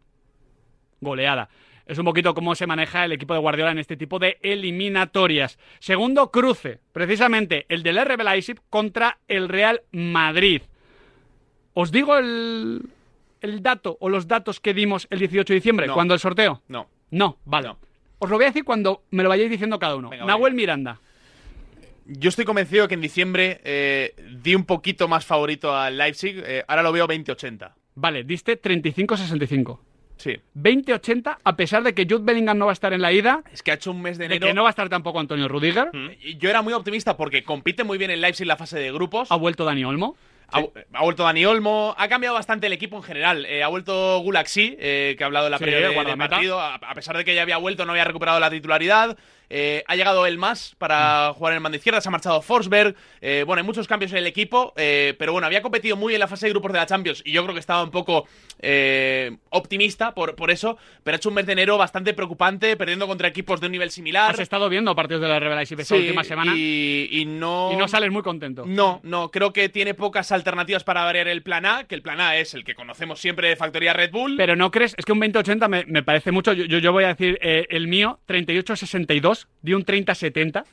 [1.02, 1.50] goleada.
[1.86, 5.58] Es un poquito cómo se maneja el equipo de Guardiola en este tipo de eliminatorias.
[5.80, 10.62] Segundo cruce, precisamente el del RB Leipzig contra el Real Madrid.
[11.74, 12.82] Os digo el,
[13.42, 15.94] el dato o los datos que dimos el 18 de diciembre, No.
[15.96, 16.62] cuando el sorteo.
[16.68, 16.88] No.
[17.10, 17.74] No, vale.
[18.20, 20.10] Os lo voy a decir cuando me lo vayáis diciendo cada uno.
[20.10, 21.00] Venga, Nahuel Miranda.
[22.12, 26.41] Yo estoy convencido que en diciembre eh, di un poquito más favorito al Leipzig.
[26.45, 27.72] eh, ahora lo veo 20-80.
[27.95, 29.80] Vale, diste 35-65.
[30.18, 30.36] Sí.
[30.55, 33.64] 20-80, a pesar de que Jude Bellingham no va a estar en la ida, Es
[33.64, 34.47] que ha hecho un mes de de enero.
[34.47, 35.89] que no va a estar tampoco Antonio Rudiger,
[36.22, 38.91] Y Yo era muy optimista porque compite muy bien el Leipzig en la fase de
[38.91, 39.32] grupos.
[39.32, 40.18] ha vuelto Dani Olmo.
[40.51, 43.45] Ha, ha vuelto Dani Olmo, ha cambiado bastante el equipo en general.
[43.45, 46.60] Eh, ha vuelto Gulaxi, eh, que ha hablado en la Sí, previa de- partido.
[46.60, 49.16] A, a pesar de que ya había vuelto, no había recuperado la titularidad.
[49.50, 52.95] Eh, ha llegado el más para jugar en el mando izquierda, se ha marchado Forsberg.
[53.22, 56.20] Eh, bueno, hay muchos cambios en el equipo, eh, pero bueno, había competido muy en
[56.20, 58.28] la fase de grupos de la Champions y yo creo que estaba un poco
[59.50, 63.28] optimista por, por eso, pero ha hecho un mes de enero bastante preocupante, perdiendo contra
[63.28, 64.32] equipos de un nivel similar.
[64.34, 67.72] Has estado viendo partidos de la Revelation esta Sí, última semana y, y no...
[67.74, 68.66] y no sales muy contento.
[68.66, 72.20] No, no, creo que tiene pocas alternativas para variar el plan A, que el plan
[72.20, 74.36] A es el que conocemos siempre de Factoría Red Bull.
[74.38, 76.54] Pero no crees, es que un 20-80 me, me parece mucho.
[76.54, 80.64] Yo, yo, voy a decir el mío, 38-62, di un 30-70.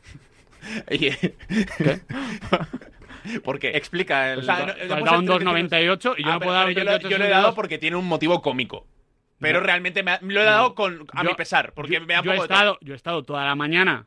[3.45, 3.69] ¿Por qué?
[3.77, 4.41] Explica el.
[4.41, 6.75] O sea, no- no da un ser 2.98 y yo Ah, no puedo dar un
[6.75, 7.31] yo, le- yo le he 38-62.
[7.31, 8.87] dado porque tiene un motivo cómico.
[9.39, 9.67] Pero No.
[9.67, 12.33] realmente me ha- lo he dado con, a Yo- mi pesar, porque me da yo
[12.33, 14.07] he, estado, yo he estado toda la mañana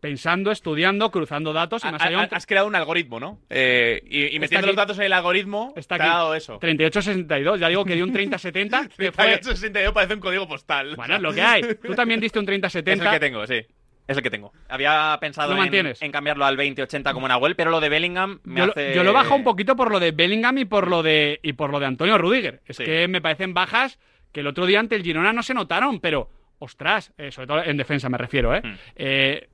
[0.00, 3.38] pensando, estudiando, cruzando datos y me ha Ha- ha- un Has creado un algoritmo, ¿no?
[3.50, 4.74] Eh, y, y metiendo aquí.
[4.74, 6.58] los datos en el algoritmo, Está te ha dado eso.
[6.58, 8.88] 38-62, ya digo que di un 30-70.
[8.96, 9.24] que fue...
[9.24, 10.96] 3862 parece un código postal.
[10.96, 11.62] Bueno, es lo que hay.
[11.84, 12.92] Tú también diste un 30-70.
[12.94, 13.60] Es el que tengo, sí.
[14.08, 14.52] Es el que tengo.
[14.68, 18.66] Había pensado Lo en, cambiarlo al 20-80 como Nahuel, pero lo de Bellingham me Yo,
[18.66, 18.94] lo- hace.
[18.94, 21.70] yo lo bajo un poquito por lo de Bellingham y por lo de y por
[21.70, 22.60] lo de Antonio Rudiger.
[22.66, 22.84] Es Sí.
[22.84, 23.98] que me parecen bajas
[24.32, 26.28] que el otro día ante el Girona no se notaron, pero
[26.58, 28.60] ostras, eh, sobre todo en defensa me refiero, ¿eh?
[28.64, 28.74] Hmm.
[28.96, 29.48] Eh,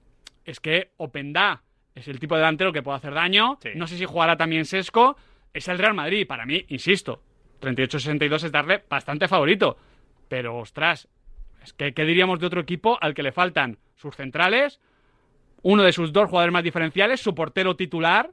[0.44, 1.62] es que Openda
[1.94, 3.58] es el tipo de delantero que puede hacer daño.
[3.62, 3.70] Sí.
[3.74, 5.16] No sé si jugará también Sesco.
[5.52, 6.26] Es el Real Madrid.
[6.26, 7.22] Para mí, insisto,
[7.60, 9.76] 38-62 es darle bastante favorito.
[10.28, 11.08] Pero ostras,
[11.62, 14.80] es que ¿qué diríamos de otro equipo al que le faltan sus centrales,
[15.62, 18.30] uno de sus dos jugadores más diferenciales, su portero titular?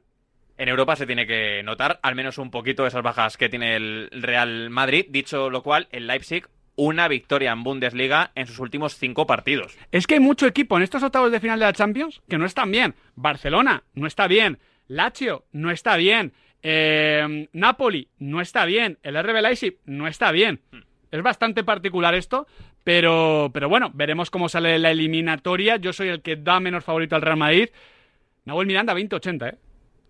[0.58, 4.08] En Europa se tiene que notar al menos un poquito esas bajas que tiene el
[4.10, 5.06] Real Madrid.
[5.10, 6.46] Dicho lo cual, el Leipzig,
[6.76, 9.76] una victoria en Bundesliga en sus últimos cinco partidos.
[9.90, 12.46] Es que hay mucho equipo en estos octavos de final de la Champions que no
[12.46, 12.94] están bien.
[13.16, 14.58] Barcelona no está bien.
[14.88, 16.32] Lazio no está bien.
[16.62, 18.98] Eh, Napoli no está bien.
[19.02, 20.62] El RB Leipzig no está bien.
[21.10, 22.46] Es bastante particular esto,
[22.86, 25.74] pero, pero bueno, veremos cómo sale la eliminatoria.
[25.74, 27.68] Yo soy el que da menos favorito al Real Madrid.
[28.44, 29.58] Nahuel Miranda 20-80, ¿eh?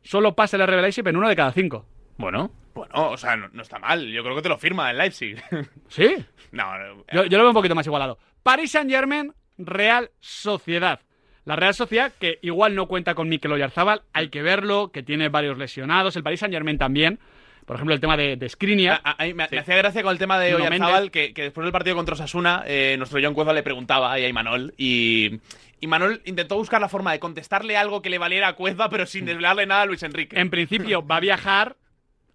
[0.02, 1.86] Solo pasa el RB Leipzig en uno de cada cinco.
[2.18, 2.50] Bueno.
[2.74, 4.06] Bueno, o sea, no, no está mal.
[4.06, 5.42] Yo creo que te lo firma el Leipzig.
[5.88, 6.16] ¿Sí?
[6.52, 8.18] no, no, Yo, yo lo veo un poquito más igualado.
[8.42, 11.00] Paris Saint Germain, Real Sociedad.
[11.46, 15.30] La Real Sociedad, que igual no cuenta con Mikel Oyarzabal, hay que verlo, que tiene
[15.30, 16.14] varios lesionados.
[16.14, 17.20] El Paris Saint Germain también.
[17.66, 19.00] Por ejemplo, el tema de, de Skriniar.
[19.04, 21.42] A- a- a mí me, me hacía gracia con el tema de Oyarzabal, que, que
[21.42, 25.40] después del partido contra Osasuna, eh, nuestro John Cueva le preguntaba ahí a Imanol, y,
[25.80, 29.04] y Manol intentó buscar la forma de contestarle algo que le valiera a Cueva, pero
[29.04, 30.38] sin desvelarle nada a Luis Enrique.
[30.40, 31.76] En principio va a viajar,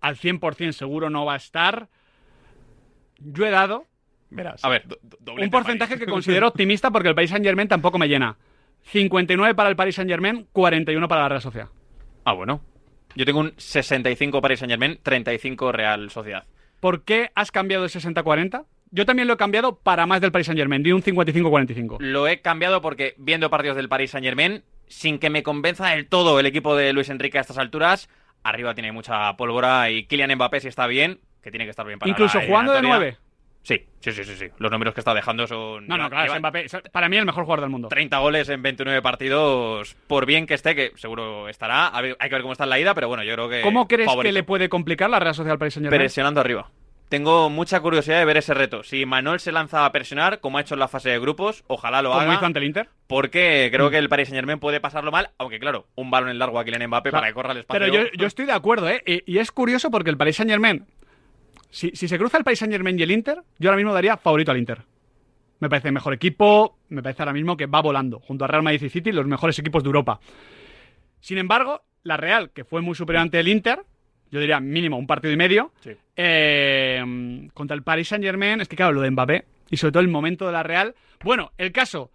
[0.02, 1.88] al 100% seguro no va a estar.
[3.20, 3.86] Yo he dado
[4.34, 4.64] Verás.
[4.64, 4.86] A ver,
[5.38, 8.38] un porcentaje que considero optimista porque el Paris Saint Germain tampoco me llena.
[8.84, 11.68] 59 para el Paris Saint Germain, 41 para la Real Sociedad.
[12.24, 12.62] Ah, bueno.
[13.16, 16.46] Yo tengo un 65 Paris Saint Germain, 35 Real Sociedad.
[16.80, 18.66] ¿Por qué has cambiado de 60-40?
[18.90, 21.98] Yo también lo he cambiado para más del Paris Saint Germain, di un 55-45.
[22.00, 26.08] Lo he cambiado porque viendo partidos del Paris Saint Germain, sin que me convenza del
[26.08, 28.10] todo el equipo de Luis Enrique a estas alturas,
[28.44, 32.00] arriba tiene mucha pólvora y Kylian Mbappé si está bien, que tiene que estar bien
[32.00, 33.18] para Incluso la jugando de eliminatoria.
[33.22, 33.31] 9.
[33.64, 34.48] Sí, sí, sí, sí, sí.
[34.58, 35.88] Los números que está dejando son...
[35.88, 36.66] No, no, claro, es Mbappé.
[36.92, 37.90] Para mí el mejor jugador del mundo.
[37.90, 41.96] 30 goles en 29 partidos, por bien que esté, que seguro estará.
[41.96, 43.62] Hay que ver cómo está en la ida, pero bueno, yo creo que...
[43.62, 44.30] ¿Cómo crees favorito.
[44.30, 46.00] que le puede complicar la Real Sociedad al Paris Saint Germain?
[46.00, 46.70] Presionando arriba.
[47.12, 48.84] Tengo mucha curiosidad de ver ese reto.
[48.84, 52.02] Si Manuel se lanza a presionar, como ha hecho en la fase de grupos, ojalá
[52.02, 52.34] lo haga.
[52.34, 52.88] hizo ante el Inter.
[53.08, 56.40] Porque creo que el Paris Saint Germain puede pasarlo mal, aunque claro, un balón en
[56.40, 57.86] largo a Kylian Mbappé para que corra el espacio.
[57.86, 59.04] Pero yo, yo estoy de acuerdo, ¿eh?
[59.06, 60.86] Y, y es curioso porque el Paris Saint Germain,
[61.72, 64.18] si, si se cruza el Paris Saint Germain y el Inter, yo ahora mismo daría
[64.18, 64.84] favorito al Inter.
[65.60, 68.82] Me parece mejor equipo, me parece ahora mismo que va volando, junto a Real Madrid
[68.84, 70.20] y City, los mejores equipos de Europa.
[71.20, 73.80] Sin embargo, la Real, que fue muy superior ante el Inter,
[74.32, 75.92] yo diría mínimo un partido y medio, Sí.
[76.16, 80.02] eh, contra el Paris Saint Germain, es que claro, lo de Mbappé, y sobre todo
[80.02, 80.96] el momento de la Real.
[81.24, 82.12] Bueno, el caso,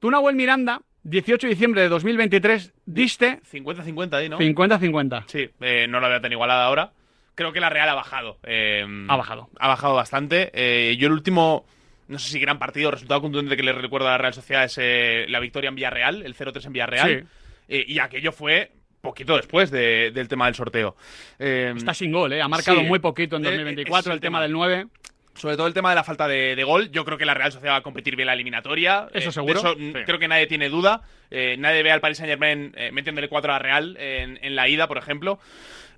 [0.00, 4.38] tú Nahuel Miranda, 18 de diciembre de 2023, diste 50-50 ahí, ¿no?
[4.38, 5.24] 50-50.
[5.28, 6.92] Sí, eh, no la veo tan igualada ahora.
[7.38, 8.36] Creo que la Real ha bajado.
[8.42, 9.48] eh, Ha bajado.
[9.60, 10.50] Ha bajado bastante.
[10.54, 11.64] Eh, yo el último,
[12.08, 14.76] no sé si gran partido, resultado contundente que le recuerdo a la Real Sociedad es
[14.82, 17.26] eh, la victoria en Villarreal, el 0-3 en Villarreal.
[17.68, 20.96] Eh, y aquello fue poquito después de- del tema del sorteo.
[21.38, 22.42] Eh, Está sin gol, ¿eh?
[22.42, 22.86] Ha marcado sí.
[22.86, 24.86] muy poquito en Eh, 2024 ese es el tema del 9.
[25.34, 26.90] Sobre todo el tema de la falta de, de gol.
[26.90, 29.06] Yo creo que la Real Sociedad va a competir bien la eliminatoria.
[29.14, 29.60] Eso Eh, seguro.
[29.60, 29.92] eso, Sí.
[30.04, 31.02] Creo que nadie tiene duda.
[31.30, 34.56] Eh, nadie ve al Paris Saint Germain eh, metiéndole 4 a la Real en, en
[34.56, 35.38] la ida, por ejemplo.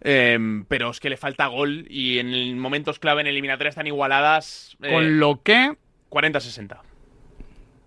[0.03, 0.39] Eh,
[0.69, 4.77] pero es que le falta gol y en momentos clave en eliminatoria están igualadas.
[4.83, 5.77] eh, Con lo que.
[6.11, 6.79] 40-60.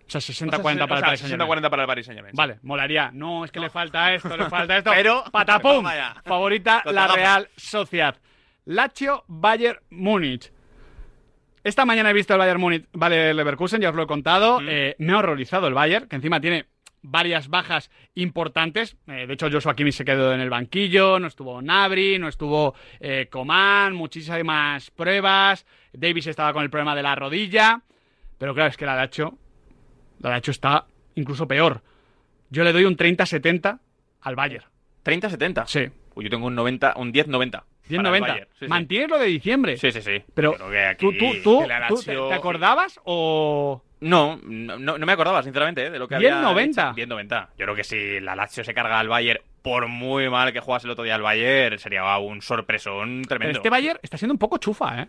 [0.06, 1.50] O sea, 60-40 O sea, para el o sea, Paris Saint Germain.
[1.64, 2.36] 60-40 para el Paris Saint Germain.
[2.36, 3.10] Vale, molaría.
[3.14, 4.92] No, es que le falta esto, le falta esto.
[4.94, 5.86] Pero- patapum.
[6.26, 7.08] Favorita la.
[7.08, 8.16] Real Sociedad.
[8.66, 10.52] Lazio Bayern Múnich.
[11.64, 14.60] Esta mañana he visto el Bayern Múnich, vale Leverkusen, ya os lo he contado.
[14.60, 14.66] Mm.
[14.70, 16.66] Eh, me ha horrorizado el Bayern, que encima tiene
[17.04, 18.96] varias bajas importantes.
[19.08, 22.74] Eh, de hecho, Joshua Kimmich se quedó en el banquillo, no estuvo Nabri, no estuvo
[23.00, 25.66] eh, Coman, muchísimas pruebas.
[25.92, 27.82] Davis estaba con el problema de la rodilla.
[28.38, 29.38] Pero claro, es que la Lacho,
[30.20, 30.86] la Lacho está
[31.16, 31.82] incluso peor.
[32.50, 33.80] Yo le doy un 30-70
[34.22, 34.66] al Bayern.
[35.06, 35.66] ¿30-70?
[35.68, 35.90] Sí.
[36.16, 37.64] Uy, yo tengo un 90, un 10-90.
[37.90, 38.48] 10-90.
[38.68, 39.78] ¿Mantienes lo de diciembre?
[39.78, 40.24] Sí, sí, sí.
[40.34, 43.82] Pero Creo que aquí- ¿tú, tú, tú, que la tú te, te acordabas o...?
[44.04, 45.90] No, no, me acordaba, sinceramente, ¿eh?
[45.90, 46.78] de lo que 10-90.
[46.78, 47.06] había.
[47.06, 47.48] 10-90.
[47.58, 50.88] Yo creo que si la Lazio se carga al Bayern, por muy mal que jugase
[50.88, 53.58] el otro día al Bayern, sería un sorpresón Pero tremendo.
[53.60, 55.08] este Bayern está siendo un poco chufa, ¿eh?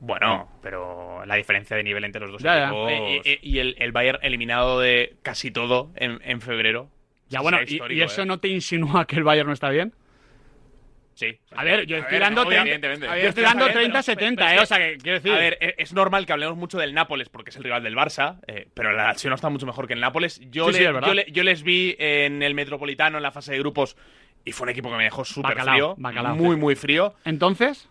[0.00, 2.64] Bueno, pero la diferencia de nivel entre los dos Ya, ya.
[2.66, 2.90] equipos...
[2.92, 6.88] Eh, eh, y el, el Bayern eliminado de casi todo en, en febrero.
[7.28, 8.26] Ya bueno, y, eso ¿eh?
[8.26, 9.94] no te insinúa que el Bayern no está bien?
[11.16, 11.36] Sí.
[11.56, 13.06] A ver, yo estoy dando, no, 30, evidentemente.
[13.06, 14.62] yo estoy dando Está bien, pero- 30-70, pero- ¿eh?
[14.62, 15.32] O sea, que quiero decir...
[15.32, 18.38] A ver, es normal que hablemos mucho del Nápoles porque es el rival del Barça,
[18.46, 20.38] eh, pero la Lazio no está mucho mejor que el Nápoles.
[20.50, 23.52] Yo, Sí, le- sí, yo, le- yo les vi en el Metropolitano en la fase
[23.52, 23.96] de grupos
[24.44, 25.94] y fue un equipo que me dejó súper frío.
[25.98, 26.36] bacalao.
[26.36, 27.14] Muy, muy frío.
[27.24, 27.88] Entonces,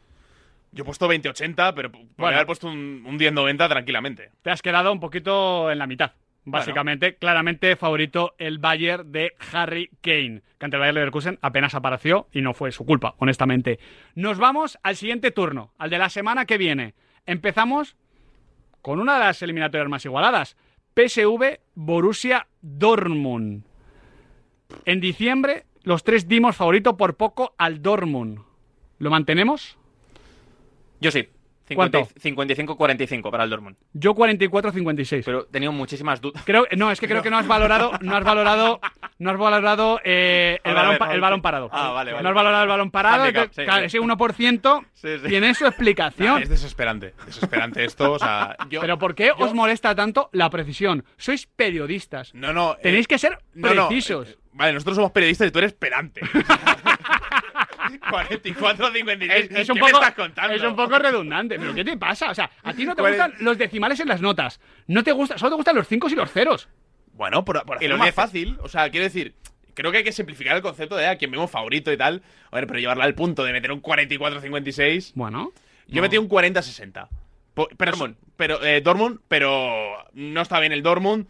[0.72, 2.36] Yo he puesto 20-80, pero podría Bueno.
[2.36, 4.32] haber puesto un, un 10-90 tranquilamente.
[4.42, 6.12] te has quedado un poquito en la mitad.
[6.46, 12.28] Básicamente, claramente favorito el Bayern de Harry Kane, que ante el Bayern Leverkusen apenas apareció
[12.32, 13.80] y no fue su culpa, honestamente.
[14.14, 16.94] Nos vamos al siguiente turno, al de la semana que viene.
[17.26, 17.98] Empezamos
[18.84, 20.56] con una de las eliminatorias más igualadas.
[20.96, 23.64] PSV Borussia Dortmund.
[24.86, 28.40] En diciembre, los tres dimos favorito por poco al Dortmund.
[29.00, 29.78] ¿Lo mantenemos?
[31.02, 31.28] Yo sí.
[31.74, 32.02] ¿Cuánto?
[32.22, 33.76] 55-45 para el Dortmund.
[33.94, 35.24] Yo 44-56.
[35.26, 36.44] Pero he tenido muchísimas dudas.
[36.46, 38.80] Creo, no, es que creo que no has valorado, no has valorado,
[39.18, 41.70] no has valorado eh, el, ver, balón, ver, el balón parado.
[41.72, 42.24] Ah, vale, vale.
[42.24, 43.24] No has valorado el balón parado.
[43.24, 43.86] Handicap, que- sí, claro, sí.
[43.98, 45.28] ese 1% Sí, sí.
[45.28, 46.36] tiene su explicación.
[46.36, 47.14] Nah, es desesperante.
[47.26, 48.12] Desesperante esto.
[48.14, 51.04] O sea, yo, Pero ¿por qué os molesta tanto la precisión?
[51.18, 52.34] Sois periodistas.
[52.36, 52.74] No, no.
[52.74, 54.30] eh, Tenéis que ser no, no, precisos.
[54.30, 56.22] eh, vale, nosotros somos periodistas y tú eres perante.
[58.10, 60.54] 44 56 Es, es un ¿Qué poco, me estás contando?
[60.54, 61.58] es un poco redundante.
[61.60, 62.30] ¿Pero qué te pasa?
[62.32, 63.20] O sea, a ti no te ¿Cuál es?
[63.22, 64.60] gustan los decimales en las notas.
[64.88, 66.70] No te gusta, solo te gustan los 5 y los ceros.
[67.14, 68.58] Bueno, por, por hacerlo más fácil.
[68.62, 69.34] O sea, quiero decir,
[69.74, 72.22] creo que hay que simplificar el concepto de a quien vemos favorito y tal.
[72.52, 75.12] A ver, pero llevarla al punto de meter un 44-56.
[75.16, 75.52] Bueno.
[75.88, 77.08] Yo metí un 40-60.
[77.54, 78.16] Po- Pero, Dortmund.
[78.36, 81.26] pero eh, Dortmund, pero no está bien el Dortmund.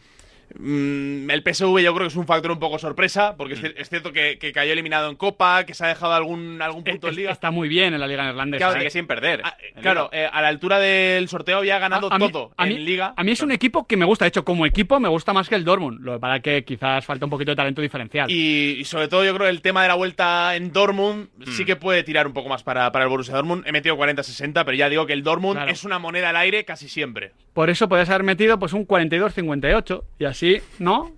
[0.58, 3.66] Mm, el PSV yo creo que es un factor un poco sorpresa, porque es Mm.
[3.78, 7.08] es cierto que, que cayó eliminado en Copa, que se ha dejado algún, algún punto
[7.10, 7.32] en Liga.
[7.32, 8.60] Está muy bien en la liga neerlandesa.
[8.66, 8.80] Claro, ¿eh?
[8.80, 9.41] Sigue sin perder.
[9.43, 12.66] Ah, claro, eh, a la altura del sorteo había ganado A- a mí- todo a
[12.66, 13.14] mí- en Liga.
[13.18, 14.26] A mí es un equipo que me gusta.
[14.26, 16.02] De hecho, como equipo me gusta más que el Dortmund.
[16.02, 18.30] Lo que para que quizás falta un poquito de talento diferencial.
[18.32, 21.43] Y, y sobre todo yo creo que el tema de la vuelta en Dortmund Mm.
[21.52, 23.66] sí que puede tirar un poco más para, para el Borussia Dortmund.
[23.68, 25.72] He metido 40-60, pero ya digo que el Dortmund Claro.
[25.72, 27.32] es una moneda al aire casi siempre.
[27.54, 30.04] Por eso podrías haber metido pues un 42-58.
[30.20, 30.35] Y así,
[30.80, 31.12] ¿no?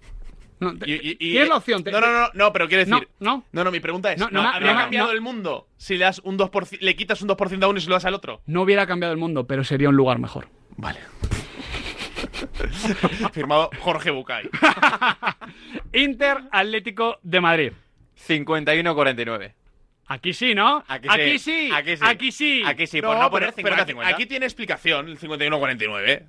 [0.60, 1.84] No, te- Y- y- y- Tienes la opción.
[1.84, 3.08] te- No, no, no, no, pero quiero decir.
[3.20, 3.44] No, no.
[3.52, 5.14] No, no, mi pregunta es: No, no, ¿no, no, ¿habría no, cambiado no.
[5.14, 7.90] el mundo si le, das un 2%, le quitas un 2% a uno y se
[7.90, 8.42] lo das al otro?
[8.48, 10.48] No hubiera cambiado el mundo, pero sería un lugar mejor.
[10.78, 11.00] Vale.
[13.34, 14.50] Firmado Jorge Bucay.
[15.94, 17.72] Inter Atlético de Madrid.
[18.28, 19.54] 51-49.
[20.08, 20.84] Aquí sí, ¿no?
[20.88, 21.70] Aquí Aquí sí, sí.
[21.74, 22.04] aquí sí.
[22.06, 22.64] Aquí sí.
[22.66, 24.14] Aquí sí, por no poner pero, pero aquí, 50-50.
[24.14, 26.24] aquí tiene explicación el 51-49.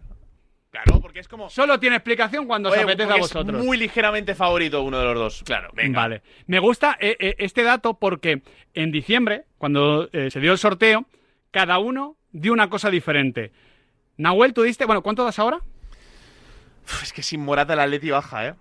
[0.70, 1.48] Claro, porque es como.
[1.48, 3.64] Solo tiene explicación cuando Oye, os apetece a porque es vosotros.
[3.64, 5.42] muy ligeramente favorito uno de los dos.
[5.44, 5.98] Claro, venga.
[6.00, 6.22] Vale.
[6.46, 8.42] Me gusta eh, eh, este dato porque
[8.74, 11.06] en diciembre, cuando eh, se dio el sorteo,
[11.50, 13.50] cada uno dio una cosa diferente.
[14.18, 14.84] Nahuel, tú diste.
[14.84, 15.60] Bueno, ¿cuánto das ahora?
[17.02, 18.54] Es que sin Morata el Atleti baja, ¿eh?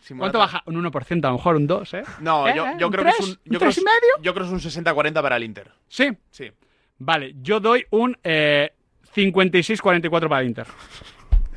[0.00, 0.62] Sin ¿Cuánto Morata- baja?
[0.66, 2.02] Un 1%, a lo mejor un 2, ¿eh?
[2.20, 2.52] No, ¿Eh?
[2.56, 2.74] yo, ¿Eh?
[2.78, 3.28] yo ¿Un creo que es un.
[3.30, 5.70] ¿Un Yo creo, tres y es- yo creo que es un 60-40 para el Inter.
[5.88, 6.10] Sí.
[6.30, 6.50] Sí.
[6.98, 8.72] Vale, yo doy un eh,
[9.14, 10.66] 56-44 para el Inter.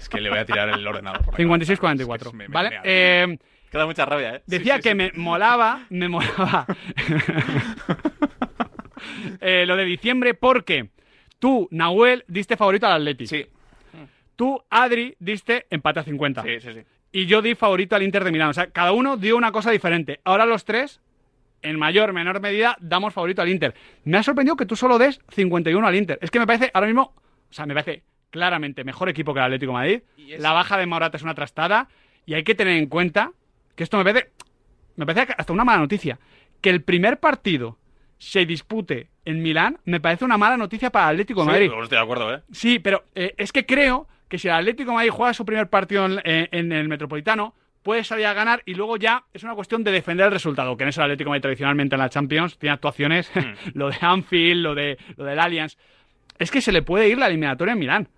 [0.08, 1.18] Es que le voy a tirar el ordenador.
[1.26, 1.76] por la cabeza.
[1.76, 2.16] 56-44.
[2.16, 2.70] Es que me- me- ¿Vale?
[2.70, 3.38] me- Eh,
[3.70, 4.42] Que da mucha rabia, ¿eh?
[4.48, 6.66] Decía que me molaba, me molaba
[9.42, 10.92] eh, lo de diciembre porque
[11.40, 13.28] tú, Nahuel, diste favorito al Atleti.
[13.28, 13.46] Sí.
[14.38, 16.42] Tú, Adri, diste empate a 50.
[16.44, 16.80] Sí, sí, sí.
[17.12, 18.50] Y yo di favorito al Inter de Milán.
[18.50, 20.22] O sea, cada uno dio una cosa diferente.
[20.24, 21.02] Ahora los tres,
[21.62, 23.74] en mayor, menor medida, damos favorito al Inter.
[24.06, 26.18] Me ha sorprendido que tú solo des 51 al Inter.
[26.22, 27.14] Es que me parece ahora mismo,
[27.50, 30.02] o sea, me parece claramente mejor equipo que el Atlético de Madrid.
[30.40, 31.88] La baja de Morata es una trastada.
[32.26, 33.32] Y hay que tener en cuenta
[33.76, 34.32] que esto me parece,
[34.96, 36.20] me parece hasta una mala noticia.
[36.62, 37.78] Que el primer partido
[38.18, 41.84] se dispute en Milán me parece una mala noticia para el Atlético de Sí, Madrid.
[41.84, 42.42] estoy de acuerdo, ¿eh?
[42.52, 45.70] Sí, pero eh, es que creo que si el Atlético de Madrid juega su primer
[45.70, 47.54] partido en, en- en el Metropolitano,
[47.84, 50.84] puede salir a ganar y luego ya es una cuestión de defender el resultado, que
[50.84, 53.32] en eso el Atlético de Madrid tradicionalmente en la Champions tiene actuaciones,
[53.76, 55.78] lo de Anfield, lo de lo del Allianz.
[56.40, 58.10] Es que se le puede ir la eliminatoria en Milán.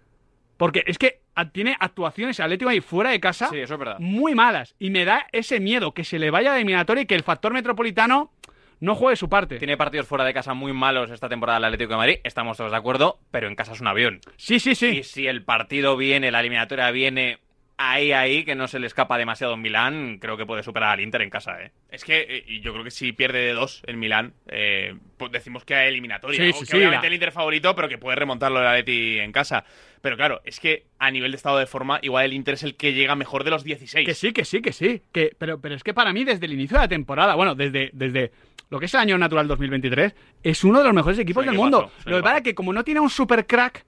[0.60, 1.22] Porque es que
[1.54, 3.96] tiene actuaciones Atlético ahí fuera de casa Sí, eso es verdad.
[4.00, 4.76] muy malas.
[4.78, 7.54] Y me da ese miedo que se le vaya de eliminatoria y que el factor
[7.54, 8.34] metropolitano
[8.82, 9.58] no juegue su parte.
[9.58, 12.72] Tiene partidos fuera de casa muy malos esta temporada el Atlético de Madrid, estamos todos
[12.72, 14.20] de acuerdo, pero en casa es un avión.
[14.36, 15.00] Sí, sí, sí.
[15.00, 17.40] Y si el partido viene, la eliminatoria viene
[17.82, 21.00] ahí, ahí, que no se le escapa demasiado en Milán, creo que puede superar al
[21.00, 21.72] Inter en casa, ¿eh?
[21.90, 25.32] Es que eh, y yo creo que si pierde de dos en Milán, eh, pues
[25.32, 26.38] decimos que hay eliminatoria.
[26.40, 26.54] Sí, ¿no?
[26.54, 29.32] sí, que sí, obviamente la- el Inter favorito, pero que puede remontarlo el Atleti en
[29.32, 29.64] casa.
[30.02, 32.76] Pero claro, es que a nivel de estado de forma, igual el Inter es el
[32.76, 34.06] que llega mejor de los 16.
[34.06, 35.02] Que sí, que sí, que sí.
[35.12, 37.90] Que, pero, pero es que para mí, desde el inicio de la temporada, bueno, desde,
[37.94, 38.32] desde
[38.70, 40.14] lo que es el año natural 2023,
[40.44, 41.92] es uno de los mejores equipos del mundo.
[42.06, 43.86] Lo que pasa es que como no tiene un super crack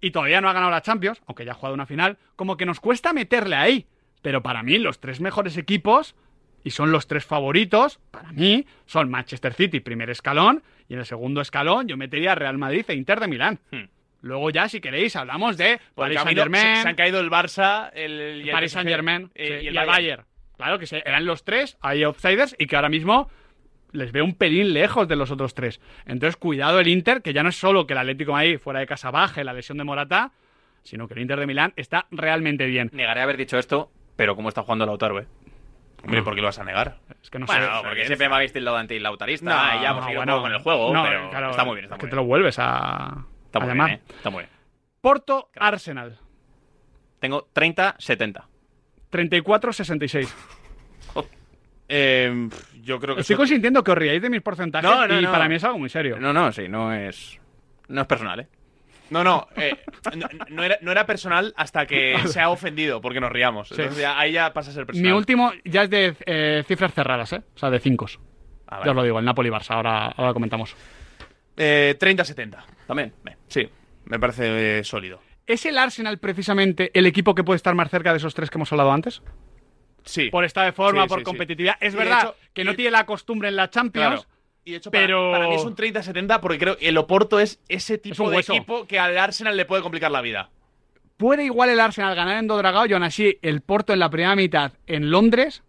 [0.00, 2.66] y todavía no ha ganado la Champions, aunque ya ha jugado una final, como que
[2.66, 3.86] nos cuesta meterle ahí.
[4.22, 6.14] Pero para mí, los tres mejores equipos,
[6.64, 11.06] y son los tres favoritos, para mí, son Manchester City, primer escalón, y en el
[11.06, 13.58] segundo escalón yo metería Real Madrid e Inter de Milán.
[13.70, 13.84] Hmm.
[14.22, 16.76] Luego ya, si queréis, hablamos de Paris camino Saint-Germain.
[16.76, 19.74] se, se han caído el Barça, el, y el Paris Saint Germain eh, y, el
[19.86, 20.24] Bayern.
[20.58, 23.30] Claro que se- eran los tres, hay outsiders y que ahora mismo
[23.92, 25.80] les veo un pelín lejos de los otros tres.
[26.06, 28.80] Entonces, cuidado el Inter, que ya no es solo que el Atlético de Madrid fuera
[28.80, 30.32] de casa baje la lesión de Morata,
[30.82, 32.90] sino que el Inter de Milán está realmente bien.
[32.92, 35.26] Negaré haber dicho esto, pero ¿cómo está jugando Lautaro, eh?
[36.02, 36.96] Hombre, ¿por qué lo vas a negar?
[37.22, 37.86] Es que no bueno, sé.
[37.86, 40.94] porque siempre me habéis tildado antilautarista No, y ya hemos no, bueno, con el juego,
[40.94, 42.10] no, pero claro, está muy bien, está es muy que bien.
[42.10, 43.86] te lo vuelves a, Está a muy llamar.
[43.88, 44.50] bien, eh, Está muy bien.
[45.02, 46.18] Porto Arsenal,
[47.18, 48.44] Tengo 30-70.
[49.12, 50.28] 34-66.
[51.92, 52.48] Eh,
[52.82, 55.22] yo creo que Estoy eso- consintiendo que os riáis de mis porcentajes No, no, y
[55.24, 55.32] no.
[55.32, 56.18] para mí es algo muy serio.
[56.20, 57.38] No, no, sí, no es.
[57.88, 58.48] No es personal, ¿eh?
[59.10, 59.76] No, no, eh,
[60.16, 63.68] no, no era, no era personal hasta que se ha ofendido porque nos riamos.
[63.68, 63.74] Sí.
[63.76, 65.10] Entonces ya- ahí ya pasa a ser personal.
[65.10, 67.42] Mi último ya es de eh, cifras cerradas, ¿eh?
[67.56, 68.06] O sea, de 5.
[68.68, 70.76] Ah, Ya os lo digo, el Napoli-Barça, ahora, ahora lo comentamos.
[71.56, 72.58] Eh, 30-70.
[72.86, 73.12] También.
[73.48, 73.68] Sí,
[74.04, 75.20] me parece eh, sólido.
[75.44, 78.58] ¿Es el Arsenal precisamente el equipo que puede estar más cerca de esos tres que
[78.58, 79.22] hemos hablado antes?
[80.04, 80.30] Sí.
[80.30, 81.76] Por estado de forma, Sí, por sí, competitividad.
[81.80, 84.40] Es Y verdad hecho- que no tiene la costumbre en la Champions, Claro.
[84.64, 85.32] Y de hecho, para, pero...
[85.32, 88.52] para mí es un 30-70 porque creo que el Oporto es ese tipo de hueso.
[88.52, 90.50] equipo que al Arsenal le puede complicar la vida.
[91.16, 94.36] ¿Puede igual el Arsenal ganar en Dodragao y aún así el Porto en la primera
[94.36, 95.62] mitad en Londres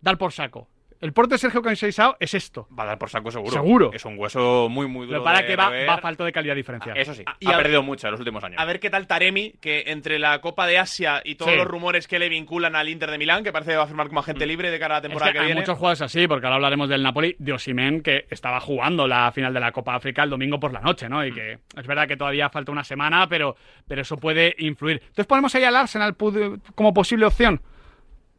[0.00, 0.68] dar por saco?
[1.00, 2.66] El Porto de Sergio Conceição es esto.
[2.76, 3.52] Va a dar por saco seguro.
[3.52, 3.90] Seguro.
[3.92, 5.18] Es un hueso muy, muy duro.
[5.18, 6.96] Pero para de que va, va a falta de calidad diferencial.
[6.98, 7.22] Eso sí.
[7.38, 8.60] y ha a- perdido mucho en los últimos años.
[8.60, 11.56] A ver qué tal Taremi, que entre la Copa de Asia y todos Sí.
[11.56, 14.08] los rumores que le vinculan al Inter de Milán, que parece que va a firmar
[14.08, 15.04] como agente libre de cara a la Mm.
[15.04, 15.60] Es temporada que que, hay viene.
[15.60, 19.54] muchos jugadores así, porque ahora hablaremos del Napoli, de Osimen, que estaba jugando la final
[19.54, 21.24] de la Copa África el domingo por la noche, ¿no?
[21.24, 23.54] Y que es verdad que todavía falta una semana, pero,
[23.86, 24.96] pero eso puede influir.
[25.00, 26.16] Entonces ponemos ahí al Arsenal
[26.74, 27.60] como posible opción,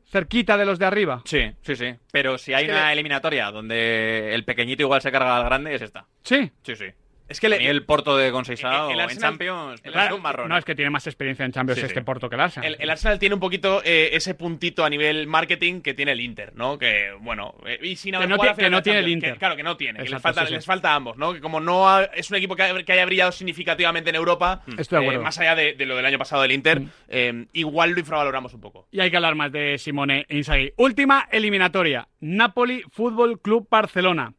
[0.10, 1.22] cerquita de los de arriba.
[1.26, 1.96] Sí, sí, sí.
[2.12, 5.76] Pero si hay que una le- eliminatoria donde el pequeñito igual se carga al grande,
[5.76, 6.06] es esta.
[6.24, 6.52] Sí.
[6.64, 6.86] Sí, sí.
[7.30, 10.22] Es que le- el Porto de Conceição El- el en Arsenal- Champions el Claro, un
[10.22, 10.50] marrón.
[10.50, 12.04] no, es que tiene más experiencia en Champions Sí, este sí.
[12.06, 12.74] Porto que el Arsenal.
[12.74, 16.22] El, el Arsenal tiene un poquito eh, ese puntito a nivel marketing que tiene el
[16.22, 16.78] Inter, ¿no?
[16.80, 19.00] Que, bueno, eh, y sin Que haber no jugado tie- la final que no tiene
[19.00, 19.34] el Inter.
[19.34, 20.00] que- claro, que no tiene.
[20.04, 20.54] que les, falta, sí, sí.
[20.56, 21.34] les falta a ambos, ¿no?
[21.34, 24.64] Que como no ha- es un equipo que, ha- que haya brillado significativamente en Europa,
[24.78, 25.24] Estoy de eh, acuerdo.
[25.24, 26.90] más allá de, de lo del año pasado del Inter, Mm.
[27.10, 28.88] eh, igual lo infravaloramos un poco.
[28.92, 30.74] Y hay que hablar más de Simone e Inzaghi.
[30.78, 32.08] Última eliminatoria.
[32.22, 34.34] Napoli Fútbol Club Barcelona.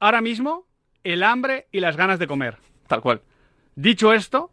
[0.00, 0.66] Ahora mismo,
[1.04, 2.56] el hambre y las ganas de comer.
[2.86, 3.20] Tal cual.
[3.76, 4.50] Dicho esto,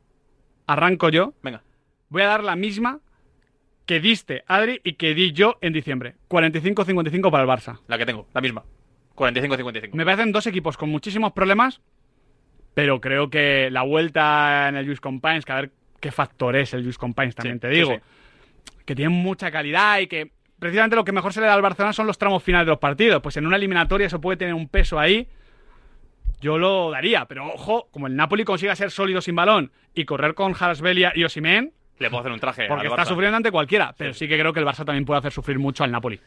[0.68, 1.34] arranco yo.
[1.44, 1.64] Venga.
[2.10, 3.00] Voy a dar la misma
[3.86, 6.16] que diste, Adri, y que di yo en diciembre.
[6.30, 7.80] 45-55 para el Barça.
[7.88, 8.64] La que tengo, la misma.
[9.16, 9.90] 45-55.
[9.94, 11.82] Me parecen dos equipos con muchísimos problemas,
[12.74, 16.74] pero creo que la vuelta en el Juice Compines, que a ver qué factor es
[16.74, 18.02] el Juice Compines, también Sí, te sí, digo, sí.
[18.86, 21.92] que tienen mucha calidad y que precisamente lo que mejor se le da al Barcelona
[21.94, 23.22] son los tramos finales de los partidos.
[23.22, 25.28] Pues en una eliminatoria eso puede tener un peso ahí.
[26.42, 30.34] Yo lo daría, pero ojo, como el Napoli consiga ser sólido sin balón y correr
[30.34, 32.68] con Harasbelia y Osimen, Le puedo hacer un traje.
[32.68, 33.08] porque al está Barça.
[33.10, 35.84] sufriendo ante cualquiera, pero sí que creo que el Barça también puede hacer sufrir mucho
[35.84, 36.20] al Napoli.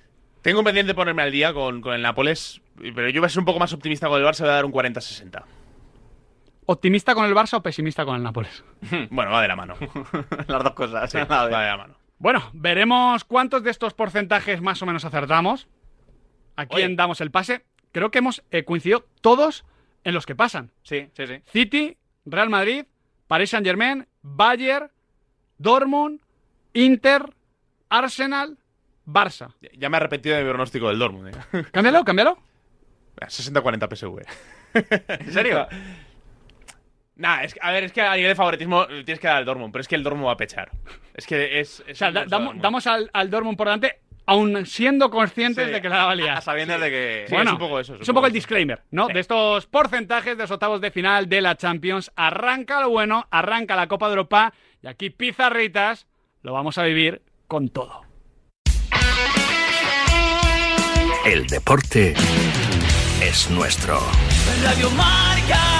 [0.43, 3.45] Tengo pendiente ponerme al día con, con el Nápoles, pero yo voy a ser un
[3.47, 5.43] poco más optimista con el Barça, voy a dar un 40-60.
[6.67, 8.65] ¿Optimista con el Barça o pesimista con el Nápoles?
[9.11, 9.75] Bueno, va de la mano.
[10.49, 11.11] Las dos cosas.
[11.11, 11.95] Sí, A va de la mano.
[12.19, 15.67] Bueno, veremos cuántos de estos porcentajes más o menos acertamos.
[16.57, 16.97] ¿A quién Oye.
[16.97, 17.65] damos el pase?
[17.93, 19.65] Creo que hemos eh, coincidido todos
[20.05, 20.71] en los que pasan.
[20.83, 21.41] Sí, sí, sí.
[21.47, 21.97] City,
[22.27, 22.85] Real Madrid,
[23.27, 24.91] Paris Saint-Germain, Bayern,
[25.59, 26.21] Dortmund,
[26.75, 27.23] Inter,
[27.89, 28.59] Arsenal,
[29.07, 29.55] Barça.
[29.77, 31.29] Ya me he arrepentido de mi pronóstico del Dortmund.
[31.29, 31.65] eh.
[31.73, 32.39] Cámbialo, cámbialo.
[33.21, 34.23] 60-40 PSV.
[35.27, 35.67] ¿En serio?
[37.17, 39.45] Nah, es que, a ver, es que a nivel de favoritismo tienes que dar al
[39.45, 40.73] Dortmund, pero es que el Dortmund va a pechar.
[41.15, 41.79] Es que es.
[41.87, 45.83] es O sea, da- damos al, al Dortmund por delante aun siendo conscientes Sí, de
[45.83, 46.35] que la valía.
[46.35, 47.27] A sabiendas de que.
[47.31, 49.09] bueno, es un poco eso, es Es un poco el disclaimer, ¿no?
[49.09, 52.11] De estos porcentajes de los octavos de final de la Champions.
[52.16, 54.53] Arranca lo bueno, arranca la Copa de Europa
[54.83, 56.07] y aquí pizarritas
[56.43, 58.03] lo vamos a vivir con todo.
[61.25, 62.14] El deporte
[63.22, 63.99] es nuestro.
[64.62, 65.74] Radio Marca.